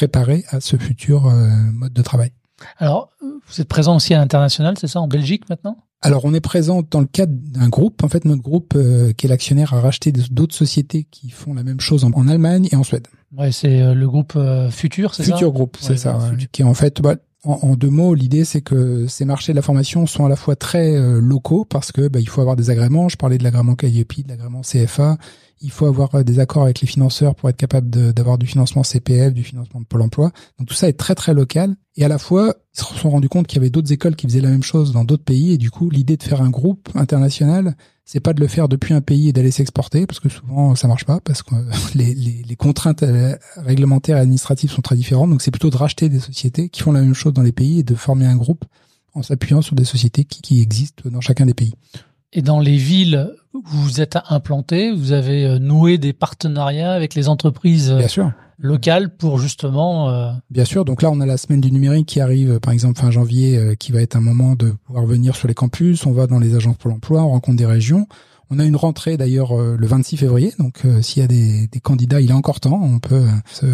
préparés 0.00 0.44
à 0.50 0.60
ce 0.60 0.76
futur 0.76 1.26
euh, 1.26 1.48
mode 1.72 1.94
de 1.94 2.02
travail. 2.02 2.30
Alors, 2.76 3.08
vous 3.22 3.60
êtes 3.60 3.68
présent 3.68 3.96
aussi 3.96 4.12
à 4.12 4.18
l'international, 4.18 4.74
c'est 4.78 4.88
ça, 4.88 5.00
en 5.00 5.08
Belgique 5.08 5.48
maintenant? 5.48 5.78
Alors, 6.02 6.26
on 6.26 6.34
est 6.34 6.40
présent 6.40 6.82
dans 6.90 7.00
le 7.00 7.06
cadre 7.06 7.32
d'un 7.34 7.68
groupe. 7.70 8.04
En 8.04 8.08
fait, 8.08 8.26
notre 8.26 8.42
groupe, 8.42 8.74
euh, 8.76 9.12
qui 9.14 9.24
est 9.26 9.28
l'actionnaire, 9.30 9.72
a 9.72 9.80
racheté 9.80 10.12
d'autres 10.12 10.54
sociétés 10.54 11.04
qui 11.10 11.30
font 11.30 11.54
la 11.54 11.62
même 11.62 11.80
chose 11.80 12.04
en, 12.04 12.10
en 12.12 12.28
Allemagne 12.28 12.68
et 12.70 12.76
en 12.76 12.82
Suède. 12.82 13.06
Ouais, 13.36 13.52
c'est 13.52 13.80
euh, 13.80 13.94
le 13.94 14.06
groupe 14.06 14.34
euh, 14.36 14.70
Futur, 14.70 15.14
c'est 15.14 15.24
ça? 15.24 15.32
Futur 15.32 15.50
Group, 15.52 15.78
c'est 15.80 15.90
Ouais, 15.92 15.96
ça. 15.96 16.18
ouais. 16.18 16.46
Qui 16.52 16.60
est 16.62 16.64
en 16.66 16.74
fait, 16.74 17.00
bah, 17.00 17.16
en, 17.44 17.52
en 17.62 17.74
deux 17.76 17.88
mots, 17.90 18.14
l'idée 18.14 18.44
c'est 18.44 18.60
que 18.60 19.06
ces 19.06 19.24
marchés 19.24 19.52
de 19.52 19.56
la 19.56 19.62
formation 19.62 20.06
sont 20.06 20.26
à 20.26 20.28
la 20.28 20.36
fois 20.36 20.54
très 20.56 20.94
euh, 20.94 21.18
locaux 21.20 21.64
parce 21.64 21.92
que 21.92 22.08
bah, 22.08 22.20
il 22.20 22.28
faut 22.28 22.40
avoir 22.42 22.56
des 22.56 22.68
agréments. 22.70 23.08
Je 23.08 23.16
parlais 23.16 23.38
de 23.38 23.44
l'agrément 23.44 23.74
Calliope, 23.74 24.22
de 24.22 24.28
l'agrément 24.28 24.60
CFA. 24.60 25.16
Il 25.60 25.70
faut 25.70 25.86
avoir 25.86 26.14
euh, 26.14 26.22
des 26.22 26.38
accords 26.38 26.64
avec 26.64 26.80
les 26.80 26.86
financeurs 26.86 27.34
pour 27.34 27.48
être 27.48 27.56
capable 27.56 27.88
d'avoir 28.12 28.38
du 28.38 28.46
financement 28.46 28.82
CPF, 28.82 29.32
du 29.32 29.42
financement 29.44 29.80
de 29.80 29.86
Pôle 29.86 30.02
Emploi. 30.02 30.30
Donc 30.58 30.68
tout 30.68 30.74
ça 30.74 30.88
est 30.88 30.98
très 30.98 31.14
très 31.14 31.34
local. 31.34 31.76
Et 31.96 32.04
à 32.04 32.08
la 32.08 32.18
fois, 32.18 32.54
ils 32.74 32.80
se 32.80 32.94
sont 32.94 33.10
rendus 33.10 33.28
compte 33.28 33.46
qu'il 33.46 33.56
y 33.56 33.60
avait 33.60 33.70
d'autres 33.70 33.92
écoles 33.92 34.16
qui 34.16 34.26
faisaient 34.26 34.40
la 34.40 34.50
même 34.50 34.62
chose 34.62 34.92
dans 34.92 35.04
d'autres 35.04 35.24
pays. 35.24 35.52
Et 35.52 35.58
du 35.58 35.70
coup, 35.70 35.88
l'idée 35.88 36.16
de 36.16 36.22
faire 36.22 36.42
un 36.42 36.50
groupe 36.50 36.90
international, 36.94 37.74
c'est 38.04 38.20
pas 38.20 38.34
de 38.34 38.40
le 38.40 38.48
faire 38.48 38.68
depuis 38.68 38.94
un 38.94 39.00
pays 39.00 39.28
et 39.28 39.32
d'aller 39.32 39.50
s'exporter, 39.50 40.06
parce 40.06 40.20
que 40.20 40.28
souvent 40.28 40.74
ça 40.74 40.86
marche 40.88 41.04
pas, 41.04 41.20
parce 41.20 41.42
que 41.42 41.54
les, 41.94 42.56
contraintes 42.56 43.02
euh, 43.02 43.36
réglementaires 43.56 44.18
et 44.18 44.20
administratives 44.20 44.70
sont 44.70 44.82
très 44.82 44.96
différentes. 44.96 45.30
Donc 45.30 45.42
c'est 45.42 45.50
plutôt 45.50 45.70
de 45.70 45.76
racheter 45.76 46.08
des 46.08 46.20
sociétés 46.20 46.68
qui 46.68 46.82
font 46.82 46.92
la 46.92 47.00
même 47.00 47.14
chose 47.14 47.32
dans 47.32 47.42
les 47.42 47.52
pays 47.52 47.80
et 47.80 47.82
de 47.82 47.94
former 47.94 48.26
un 48.26 48.36
groupe 48.36 48.64
en 49.14 49.22
s'appuyant 49.22 49.62
sur 49.62 49.74
des 49.74 49.84
sociétés 49.84 50.24
qui 50.24 50.60
existent 50.60 51.08
dans 51.08 51.22
chacun 51.22 51.46
des 51.46 51.54
pays. 51.54 51.74
Et 52.32 52.42
dans 52.42 52.60
les 52.60 52.76
villes 52.76 53.30
où 53.54 53.62
vous 53.64 54.00
êtes 54.00 54.18
implanté, 54.28 54.92
vous 54.92 55.12
avez 55.12 55.46
euh, 55.46 55.58
noué 55.58 55.96
des 55.98 56.12
partenariats 56.12 56.92
avec 56.92 57.14
les 57.14 57.28
entreprises 57.28 57.90
euh, 57.90 57.98
Bien 57.98 58.08
sûr. 58.08 58.32
locales 58.58 59.16
pour 59.16 59.38
justement... 59.38 60.10
euh, 60.10 60.30
Bien 60.50 60.64
sûr, 60.64 60.84
donc 60.84 61.02
là 61.02 61.10
on 61.10 61.20
a 61.20 61.26
la 61.26 61.36
semaine 61.38 61.60
du 61.60 61.70
numérique 61.72 62.06
qui 62.06 62.20
arrive, 62.20 62.58
par 62.60 62.72
exemple 62.72 62.98
fin 63.00 63.10
janvier, 63.10 63.56
euh, 63.56 63.74
qui 63.74 63.92
va 63.92 64.02
être 64.02 64.16
un 64.16 64.20
moment 64.20 64.54
de 64.54 64.70
pouvoir 64.84 65.06
venir 65.06 65.34
sur 65.36 65.48
les 65.48 65.54
campus. 65.54 66.04
On 66.04 66.12
va 66.12 66.26
dans 66.26 66.38
les 66.38 66.54
agences 66.54 66.76
pour 66.76 66.90
l'emploi, 66.90 67.22
on 67.22 67.30
rencontre 67.30 67.56
des 67.56 67.66
régions. 67.66 68.06
On 68.50 68.58
a 68.58 68.64
une 68.64 68.76
rentrée 68.76 69.16
d'ailleurs 69.16 69.58
euh, 69.58 69.76
le 69.78 69.86
26 69.86 70.16
février, 70.18 70.52
donc 70.58 70.82
s'il 71.00 71.22
y 71.22 71.24
a 71.24 71.28
des, 71.28 71.68
des 71.68 71.80
candidats, 71.80 72.20
il 72.20 72.30
est 72.30 72.34
encore 72.34 72.60
temps, 72.60 72.80
on 72.82 72.98
peut 72.98 73.26
se 73.50 73.66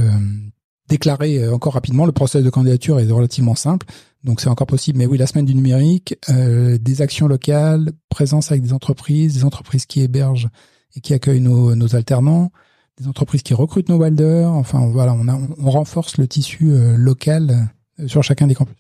déclarer 0.89 1.49
encore 1.49 1.75
rapidement. 1.75 2.07
Le 2.07 2.13
processus 2.13 2.45
de 2.45 2.51
candidature 2.51 3.01
est 3.01 3.11
relativement 3.11 3.55
simple, 3.55 3.87
donc 4.25 4.41
c'est 4.41 4.49
encore 4.49 4.67
possible. 4.67 4.99
Mais 4.99 5.07
oui, 5.07 5.19
la 5.19 5.27
semaine 5.27 5.45
du 5.45 5.55
numérique, 5.55 6.17
des 6.29 7.03
actions 7.03 7.27
locales, 7.27 7.93
présence 8.09 8.51
avec 8.51 8.63
des 8.63 8.73
entreprises, 8.73 9.35
des 9.35 9.45
entreprises 9.45 9.87
qui 9.87 10.01
hébergent 10.01 10.49
et 10.95 11.01
qui 11.01 11.15
accueillent 11.15 11.41
nos, 11.41 11.75
nos 11.75 11.97
alternants, 11.97 12.53
des 12.99 13.09
entreprises 13.09 13.43
qui 13.43 13.55
recrutent 13.55 13.89
nos 13.89 13.99
wilders. 13.99 14.51
Enfin 14.51 14.87
voilà, 14.87 15.15
on, 15.15 15.29
a, 15.29 15.39
on 15.59 15.71
renforce 15.71 16.19
le 16.19 16.29
tissu 16.29 16.71
local 16.97 17.69
sur 18.07 18.23
chacun 18.23 18.47
des 18.47 18.55
campus. 18.55 18.77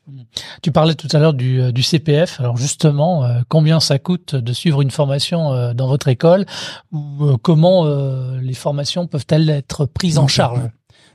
Tu 0.62 0.72
parlais 0.72 0.94
tout 0.94 1.08
à 1.12 1.18
l'heure 1.18 1.34
du, 1.34 1.60
euh, 1.60 1.72
du, 1.72 1.82
CPF. 1.82 2.40
Alors 2.40 2.56
justement, 2.56 3.24
euh, 3.24 3.40
combien 3.48 3.80
ça 3.80 3.98
coûte 3.98 4.34
de 4.34 4.52
suivre 4.52 4.82
une 4.82 4.90
formation 4.90 5.52
euh, 5.52 5.74
dans 5.74 5.86
votre 5.86 6.08
école 6.08 6.46
ou 6.92 7.36
comment 7.42 7.84
les 8.40 8.54
formations 8.54 9.06
peuvent-elles 9.06 9.50
être 9.50 9.86
prises 9.86 10.18
en 10.18 10.28
charge? 10.28 10.60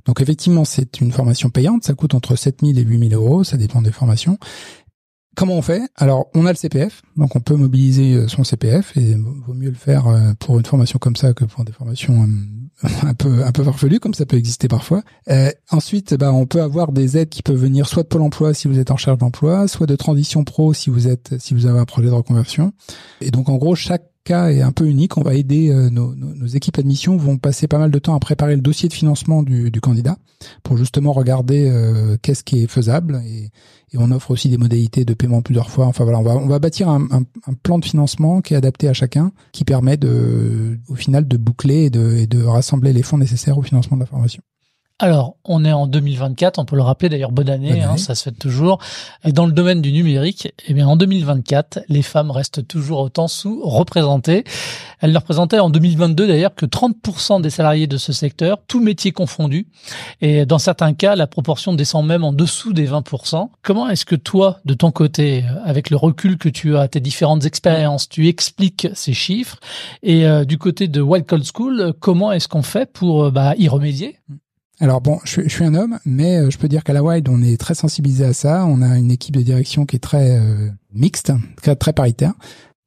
Donc 0.08 0.22
effectivement, 0.22 0.66
c'est 0.66 1.00
une 1.00 1.12
formation 1.12 1.50
payante. 1.50 1.84
Ça 1.84 1.94
coûte 1.94 2.16
entre 2.16 2.36
7000 2.36 2.80
et 2.80 2.84
8000 2.84 3.14
euros. 3.14 3.44
Ça 3.44 3.58
dépend 3.58 3.82
des 3.82 3.92
formations. 3.92 4.38
Comment 5.36 5.54
on 5.54 5.62
fait? 5.62 5.84
Alors, 5.96 6.32
on 6.34 6.48
a 6.48 6.50
le 6.52 6.58
CPF, 6.58 7.04
donc 7.16 7.36
on 7.36 7.40
peut 7.40 7.56
mobiliser 7.56 8.28
son 8.28 8.44
CPF 8.44 8.98
et 8.98 9.14
vaut 9.14 9.54
mieux 9.54 9.70
le 9.70 9.76
faire 9.76 10.06
pour 10.40 10.58
une 10.58 10.66
formation 10.66 10.98
comme 10.98 11.16
ça 11.16 11.36
que 11.36 11.46
pour 11.46 11.64
des 11.64 11.72
formations 11.72 12.28
un 13.04 13.14
peu 13.14 13.44
un 13.44 13.52
peu 13.52 13.64
farfelu 13.64 14.00
comme 14.00 14.14
ça 14.14 14.26
peut 14.26 14.38
exister 14.38 14.68
parfois. 14.68 15.04
Euh, 15.30 15.52
ensuite, 15.72 16.14
bah, 16.16 16.32
on 16.32 16.46
peut 16.46 16.62
avoir 16.62 16.92
des 16.92 17.18
aides 17.18 17.30
qui 17.30 17.42
peuvent 17.42 17.58
venir 17.58 17.88
soit 17.88 18.04
de 18.04 18.08
Pôle 18.08 18.22
Emploi 18.22 18.54
si 18.54 18.68
vous 18.68 18.78
êtes 18.80 18.92
en 18.92 18.96
recherche 18.96 19.18
d'emploi, 19.18 19.68
soit 19.68 19.88
de 19.88 19.96
Transition 19.96 20.44
Pro 20.44 20.74
si 20.74 20.90
vous 20.90 21.08
êtes 21.08 21.36
si 21.40 21.54
vous 21.54 21.66
avez 21.66 21.80
un 21.80 21.86
projet 21.86 22.10
de 22.10 22.14
reconversion. 22.14 22.74
Et 23.22 23.32
donc 23.32 23.50
en 23.50 23.56
gros, 23.56 23.76
chaque 23.76 24.06
est 24.32 24.62
un 24.62 24.72
peu 24.72 24.86
unique. 24.86 25.18
On 25.18 25.22
va 25.22 25.34
aider 25.34 25.70
euh, 25.70 25.90
nos, 25.90 26.48
équipes 26.48 26.76
d'admission 26.76 27.18
vont 27.18 27.38
passer 27.38 27.68
pas 27.68 27.78
mal 27.78 27.92
de 27.92 28.00
temps 28.00 28.16
à 28.16 28.20
préparer 28.20 28.56
le 28.56 28.62
dossier 28.62 28.90
de 28.90 28.94
financement 28.94 29.44
du, 29.44 29.72
candidat 29.82 30.18
pour 30.64 30.78
justement 30.78 31.14
regarder 31.14 31.70
euh, 31.70 32.18
qu'est-ce 32.22 32.44
qui 32.44 32.64
est 32.64 32.68
faisable 32.68 33.22
et, 33.26 33.50
on 34.00 34.12
offre 34.12 34.30
aussi 34.30 34.50
des 34.50 34.58
modalités 34.58 35.06
de 35.06 35.14
paiement 35.16 35.42
plusieurs 35.42 35.72
fois. 35.72 35.88
Enfin 35.88 36.04
voilà, 36.04 36.20
on 36.20 36.24
va 36.24 36.36
on 36.36 36.46
va 36.46 36.60
bâtir 36.60 36.88
un, 36.88 37.08
un, 37.10 37.24
un 37.48 37.54
plan 37.64 37.80
de 37.80 37.86
financement 37.86 38.42
qui 38.42 38.54
est 38.54 38.58
adapté 38.58 38.88
à 38.90 38.94
chacun, 38.94 39.32
qui 39.54 39.64
permet 39.64 39.98
de 39.98 40.78
au 40.88 40.94
final 40.96 41.28
de 41.28 41.38
boucler 41.38 41.86
et 41.86 41.90
de, 41.90 42.16
et 42.18 42.28
de 42.28 42.44
rassembler 42.44 42.94
les 42.94 43.02
fonds 43.02 43.18
nécessaires 43.18 43.58
au 43.58 43.64
financement 43.64 43.98
de 43.98 44.02
la 44.02 44.06
formation. 44.06 44.44
Alors, 45.00 45.36
on 45.46 45.64
est 45.64 45.72
en 45.72 45.86
2024, 45.86 46.58
on 46.58 46.66
peut 46.66 46.76
le 46.76 46.82
rappeler 46.82 47.10
d'ailleurs, 47.10 47.32
bonne 47.32 47.52
année, 47.52 47.84
hein, 47.84 47.98
ça 47.98 48.16
se 48.16 48.24
fait 48.24 48.32
toujours. 48.32 48.80
Et 49.24 49.32
dans 49.32 49.46
le 49.46 49.52
domaine 49.52 49.80
du 49.80 49.92
numérique, 49.94 50.52
eh 50.68 50.74
bien 50.74 50.88
en 50.88 50.96
2024, 50.96 51.82
les 51.88 52.02
femmes 52.02 52.32
restent 52.32 52.68
toujours 52.68 53.02
autant 53.02 53.28
sous-représentées. 53.28 54.44
Elles 55.00 55.12
ne 55.12 55.18
représentaient 55.20 55.60
en 55.60 55.70
2022 55.70 56.26
d'ailleurs 56.26 56.56
que 56.56 56.66
30% 56.66 57.42
des 57.42 57.52
salariés 57.52 57.86
de 57.86 57.98
ce 57.98 58.12
secteur, 58.12 58.58
tous 58.68 58.82
métiers 58.82 59.12
confondus. 59.12 59.68
Et 60.22 60.48
dans 60.48 60.58
certains 60.58 60.96
cas, 60.96 61.16
la 61.16 61.28
proportion 61.28 61.76
descend 61.76 62.04
même 62.04 62.24
en 62.24 62.34
dessous 62.34 62.74
des 62.74 62.88
20%. 62.88 63.50
Comment 63.62 63.88
est-ce 63.90 64.06
que 64.06 64.16
toi, 64.16 64.62
de 64.66 64.74
ton 64.74 64.90
côté, 64.90 65.46
avec 65.64 65.92
le 65.92 65.98
recul 65.98 66.40
que 66.40 66.50
tu 66.50 66.76
as, 66.76 66.88
tes 66.88 67.02
différentes 67.02 67.46
expériences, 67.46 68.10
tu 68.10 68.28
expliques 68.28 68.88
ces 68.96 69.14
chiffres? 69.14 69.60
Et 70.02 70.26
euh, 70.26 70.44
du 70.44 70.58
côté 70.58 70.88
de 70.88 71.02
Wild 71.02 71.28
Cold 71.28 71.46
School, 71.46 71.94
comment 72.00 72.32
est-ce 72.32 72.48
qu'on 72.48 72.64
fait 72.64 72.92
pour 72.92 73.26
euh, 73.26 73.30
bah, 73.30 73.54
y 73.60 73.68
remédier? 73.68 74.18
Alors 74.80 75.02
bon, 75.02 75.20
je, 75.24 75.48
suis 75.48 75.64
un 75.64 75.74
homme, 75.74 76.00
mais 76.06 76.38
euh, 76.38 76.50
je 76.52 76.58
peux 76.60 76.68
dire 76.68 76.84
qu'à 76.84 76.94
la 76.94 77.04
Wild, 77.04 77.28
on 77.30 77.42
est 77.42 77.60
très 77.60 77.74
sensibilisé 77.74 78.26
à 78.26 78.34
ça. 78.34 78.66
On 78.68 78.84
a 78.84 78.98
une 78.98 79.10
équipe 79.10 79.36
de 79.36 79.42
direction 79.42 79.88
qui 79.88 79.96
est 79.96 80.00
très 80.00 80.38
euh, 80.38 80.70
mixte, 80.94 81.32
très 81.80 81.94
paritaire. 81.94 82.34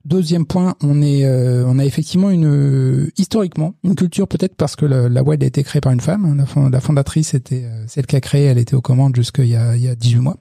Deuxième 0.07 0.47
point, 0.47 0.77
on 0.83 1.03
est, 1.03 1.27
euh, 1.27 1.63
on 1.67 1.79
a 1.79 1.85
effectivement 1.85 2.31
une 2.31 2.47
euh, 2.47 3.11
historiquement 3.19 3.75
une 3.85 3.95
culture 3.95 4.27
peut-être 4.29 4.55
parce 4.55 4.75
que 4.75 4.87
la, 4.87 5.11
la 5.11 5.23
web 5.23 5.43
a 5.43 5.47
été 5.47 5.63
créée 5.63 5.83
par 5.83 5.93
une 5.93 6.01
femme. 6.01 6.39
La, 6.39 6.69
la 6.71 6.81
fondatrice 6.81 7.35
était 7.35 7.65
euh, 7.65 7.85
celle 7.87 8.07
qui 8.07 8.17
a 8.17 8.23
créé, 8.23 8.47
elle 8.47 8.57
était 8.57 8.75
aux 8.75 8.81
commandes 8.81 9.15
jusqu'il 9.15 9.49
y 9.49 9.57
a, 9.57 9.77
il 9.77 9.83
y 9.83 9.89
a 9.89 9.95
18 9.95 10.21
mois. 10.21 10.39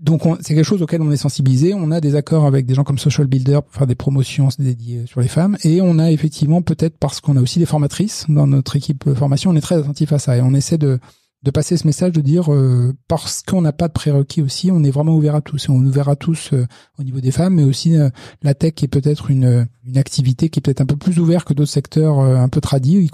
Donc 0.00 0.22
c'est 0.42 0.54
quelque 0.54 0.64
chose 0.64 0.80
auquel 0.80 1.02
on 1.02 1.10
est 1.10 1.16
sensibilisé. 1.16 1.74
On 1.74 1.90
a 1.90 2.00
des 2.00 2.14
accords 2.14 2.46
avec 2.46 2.66
des 2.66 2.74
gens 2.74 2.84
comme 2.84 2.98
Social 2.98 3.26
Builder 3.26 3.58
pour 3.66 3.74
faire 3.74 3.88
des 3.88 3.96
promotions 3.96 4.48
dédiées 4.60 5.06
sur 5.06 5.20
les 5.20 5.28
femmes, 5.28 5.56
et 5.64 5.80
on 5.82 5.98
a 5.98 6.12
effectivement 6.12 6.62
peut-être 6.62 6.96
parce 6.96 7.20
qu'on 7.20 7.36
a 7.36 7.40
aussi 7.40 7.58
des 7.58 7.66
formatrices 7.66 8.26
dans 8.28 8.46
notre 8.46 8.76
équipe 8.76 9.12
formation, 9.14 9.50
on 9.50 9.56
est 9.56 9.60
très 9.60 9.76
attentif 9.76 10.12
à 10.12 10.20
ça 10.20 10.36
et 10.36 10.40
on 10.40 10.54
essaie 10.54 10.78
de 10.78 11.00
de 11.42 11.50
passer 11.50 11.76
ce 11.76 11.86
message 11.86 12.12
de 12.12 12.20
dire 12.20 12.52
euh, 12.52 12.94
parce 13.08 13.42
qu'on 13.42 13.62
n'a 13.62 13.72
pas 13.72 13.88
de 13.88 13.92
prérequis 13.92 14.42
aussi, 14.42 14.70
on 14.70 14.84
est 14.84 14.90
vraiment 14.90 15.14
ouvert 15.16 15.34
à 15.34 15.40
tous 15.40 15.66
et 15.66 15.70
on 15.70 15.82
est 15.82 15.86
ouvert 15.86 16.10
à 16.10 16.16
tous 16.16 16.50
euh, 16.52 16.66
au 16.98 17.02
niveau 17.02 17.20
des 17.20 17.30
femmes, 17.30 17.54
mais 17.54 17.62
aussi 17.62 17.96
euh, 17.96 18.10
la 18.42 18.54
tech 18.54 18.74
est 18.82 18.88
peut-être 18.88 19.30
une 19.30 19.66
une 19.84 19.96
activité 19.96 20.50
qui 20.50 20.58
est 20.58 20.62
peut-être 20.62 20.82
un 20.82 20.86
peu 20.86 20.96
plus 20.96 21.18
ouverte 21.18 21.48
que 21.48 21.54
d'autres 21.54 21.70
secteurs 21.70 22.20
un 22.20 22.48
peu 22.50 22.60
tradis, 22.60 22.98
y, 22.98 23.10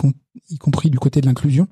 y, 0.50 0.59
compris 0.59 0.90
du 0.90 0.98
côté 0.98 1.20
de 1.20 1.27
l'inclusion. 1.27 1.68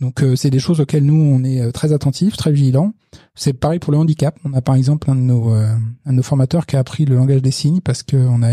Donc 0.00 0.24
c'est 0.36 0.48
des 0.48 0.58
choses 0.58 0.80
auxquelles 0.80 1.04
nous 1.04 1.20
on 1.20 1.44
est 1.44 1.70
très 1.72 1.92
attentifs, 1.92 2.36
très 2.36 2.50
vigilants. 2.50 2.94
C'est 3.34 3.52
pareil 3.52 3.78
pour 3.78 3.92
le 3.92 3.98
handicap. 3.98 4.38
On 4.44 4.54
a 4.54 4.62
par 4.62 4.74
exemple 4.74 5.10
un 5.10 5.14
de 5.14 5.20
nos 5.20 5.50
un 5.50 5.78
de 6.06 6.12
nos 6.12 6.22
formateurs 6.22 6.64
qui 6.64 6.76
a 6.76 6.78
appris 6.78 7.04
le 7.04 7.14
langage 7.14 7.42
des 7.42 7.50
signes 7.50 7.82
parce 7.82 8.02
qu'on 8.02 8.42
a 8.42 8.48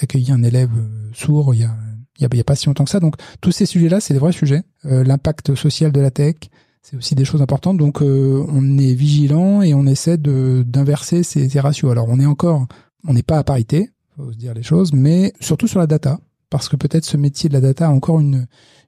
accueilli 0.00 0.30
un 0.30 0.44
élève 0.44 0.70
sourd 1.12 1.52
il 1.52 1.62
y 1.62 1.64
a 1.64 1.76
il 2.20 2.36
y 2.36 2.40
a, 2.40 2.44
pas 2.44 2.54
si 2.54 2.66
longtemps 2.66 2.84
que 2.84 2.90
ça. 2.90 3.00
Donc 3.00 3.16
tous 3.40 3.50
ces 3.50 3.66
sujets-là, 3.66 4.00
c'est 4.00 4.14
des 4.14 4.20
vrais 4.20 4.32
sujets. 4.32 4.62
L'impact 4.84 5.54
social 5.54 5.90
de 5.90 6.00
la 6.00 6.10
tech, 6.10 6.36
c'est 6.82 6.96
aussi 6.96 7.14
des 7.14 7.24
choses 7.24 7.42
importantes. 7.42 7.76
Donc 7.76 8.02
euh, 8.02 8.44
on 8.48 8.78
est 8.78 8.94
vigilant 8.94 9.62
et 9.62 9.74
on 9.74 9.86
essaie 9.86 10.18
de 10.18 10.64
d'inverser 10.66 11.22
ces, 11.22 11.48
ces, 11.48 11.60
ratios. 11.60 11.90
Alors 11.90 12.06
on 12.08 12.18
est 12.18 12.26
encore, 12.26 12.66
on 13.06 13.12
n'est 13.12 13.22
pas 13.22 13.38
à 13.38 13.44
parité, 13.44 13.90
faut 14.16 14.32
se 14.32 14.38
dire 14.38 14.54
les 14.54 14.62
choses, 14.62 14.92
mais 14.92 15.32
surtout 15.40 15.66
sur 15.66 15.78
la 15.78 15.86
data, 15.86 16.20
parce 16.48 16.68
que 16.68 16.76
peut-être 16.76 17.04
ce 17.04 17.16
métier 17.16 17.48
de 17.48 17.54
la 17.54 17.60
data 17.60 17.88
a 17.88 17.90
encore 17.90 18.20
une, 18.20 18.46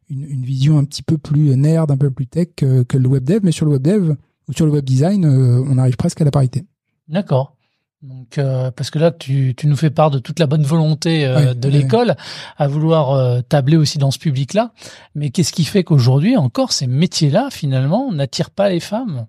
une, 0.09 0.44
vision 0.44 0.78
un 0.78 0.85
petit 0.85 1.02
peu 1.02 1.18
plus 1.18 1.57
nerd, 1.57 1.90
un 1.90 1.96
peu 1.96 2.11
plus 2.11 2.26
tech 2.26 2.48
que, 2.57 2.83
que, 2.83 2.98
le 2.98 3.09
web 3.09 3.24
dev, 3.24 3.40
mais 3.42 3.52
sur 3.52 3.66
le 3.66 3.72
web 3.72 3.83
dev 3.83 4.14
ou 4.48 4.52
sur 4.52 4.66
le 4.66 4.72
web 4.72 4.85
design, 4.85 5.24
euh, 5.24 5.64
on 5.66 5.78
arrive 5.78 5.96
presque 5.96 6.20
à 6.20 6.24
la 6.24 6.31
parité. 6.31 6.64
D'accord. 7.09 7.57
Donc, 8.03 8.37
euh, 8.38 8.73
parce 8.73 8.91
que 8.91 8.99
là, 8.99 9.12
tu, 9.12 9.55
tu, 9.57 9.69
nous 9.69 9.77
fais 9.77 9.91
part 9.91 10.11
de 10.11 10.19
toute 10.19 10.41
la 10.41 10.49
bonne 10.49 10.65
volonté 10.65 11.25
euh, 11.25 11.55
de 11.55 11.69
l'école 11.69 12.17
à 12.57 12.67
vouloir 12.67 13.12
euh, 13.12 13.43
tabler 13.43 13.77
aussi 13.77 13.99
dans 13.99 14.11
ce 14.11 14.19
public-là. 14.19 14.73
Mais 15.15 15.31
qu'est-ce 15.31 15.53
qui 15.53 15.65
fait 15.65 15.85
qu'aujourd'hui, 15.85 16.37
encore, 16.37 16.73
ces 16.73 16.88
métiers-là, 16.88 17.49
finalement, 17.53 18.12
n'attirent 18.12 18.51
pas 18.51 18.71
les 18.71 18.81
femmes? 18.81 19.27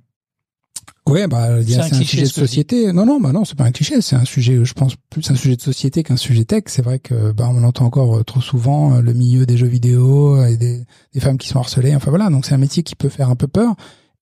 Ouais, 1.05 1.27
bah, 1.27 1.61
c'est 1.61 1.79
un, 1.79 1.83
sujet 1.83 2.23
de 2.23 2.27
société. 2.27 2.91
Non, 2.93 3.05
non, 3.05 3.19
bah 3.19 3.31
non, 3.31 3.45
c'est 3.45 3.57
pas 3.57 3.65
un 3.65 3.71
cliché. 3.71 4.01
C'est 4.01 4.15
un 4.15 4.25
sujet, 4.25 4.65
je 4.65 4.73
pense, 4.73 4.95
plus 5.11 5.29
un 5.29 5.35
sujet 5.35 5.55
de 5.55 5.61
société 5.61 6.01
qu'un 6.01 6.17
sujet 6.17 6.45
tech. 6.45 6.63
C'est 6.67 6.81
vrai 6.81 6.97
que, 6.97 7.31
bah, 7.31 7.49
on 7.53 7.63
entend 7.63 7.85
encore 7.85 8.25
trop 8.25 8.41
souvent 8.41 9.01
le 9.01 9.13
milieu 9.13 9.45
des 9.45 9.57
jeux 9.57 9.67
vidéo 9.67 10.43
et 10.43 10.57
des, 10.57 10.83
des 11.13 11.19
femmes 11.19 11.37
qui 11.37 11.47
sont 11.47 11.59
harcelées. 11.59 11.95
Enfin 11.95 12.09
voilà, 12.09 12.29
donc 12.31 12.45
c'est 12.45 12.55
un 12.55 12.57
métier 12.59 12.81
qui 12.81 12.95
peut 12.95 13.09
faire 13.09 13.29
un 13.29 13.35
peu 13.35 13.47
peur. 13.47 13.75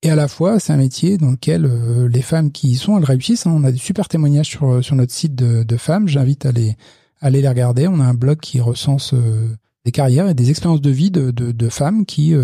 Et 0.04 0.10
à 0.10 0.16
la 0.16 0.28
fois, 0.28 0.60
c'est 0.60 0.74
un 0.74 0.78
métier 0.78 1.18
dans 1.18 1.32
lequel 1.32 1.66
euh, 1.66 2.08
les 2.08 2.24
femmes 2.24 2.52
qui 2.52 2.70
y 2.70 2.76
sont, 2.76 2.98
elles 2.98 3.06
réussissent. 3.06 3.46
Hein. 3.46 3.54
On 3.56 3.64
a 3.64 3.72
des 3.72 3.78
super 3.78 4.08
témoignages 4.08 4.48
sur, 4.48 4.68
euh, 4.68 4.82
sur 4.82 4.96
notre 4.96 5.14
site 5.14 5.36
de, 5.36 5.64
de 5.64 5.78
femmes. 5.78 6.08
J'invite 6.08 6.46
à 6.46 6.52
les, 6.52 6.76
à 7.20 7.28
aller 7.28 7.42
les 7.42 7.48
regarder. 7.48 7.88
On 7.88 8.00
a 8.00 8.06
un 8.06 8.16
blog 8.16 8.40
qui 8.40 8.60
recense 8.60 9.14
euh, 9.14 9.56
des 9.86 9.92
carrières 9.92 10.28
et 10.28 10.34
des 10.34 10.50
expériences 10.50 10.82
de 10.82 10.90
vie 10.90 11.12
de, 11.12 11.30
de, 11.30 11.52
de 11.52 11.70
femmes 11.70 12.06
qui 12.06 12.36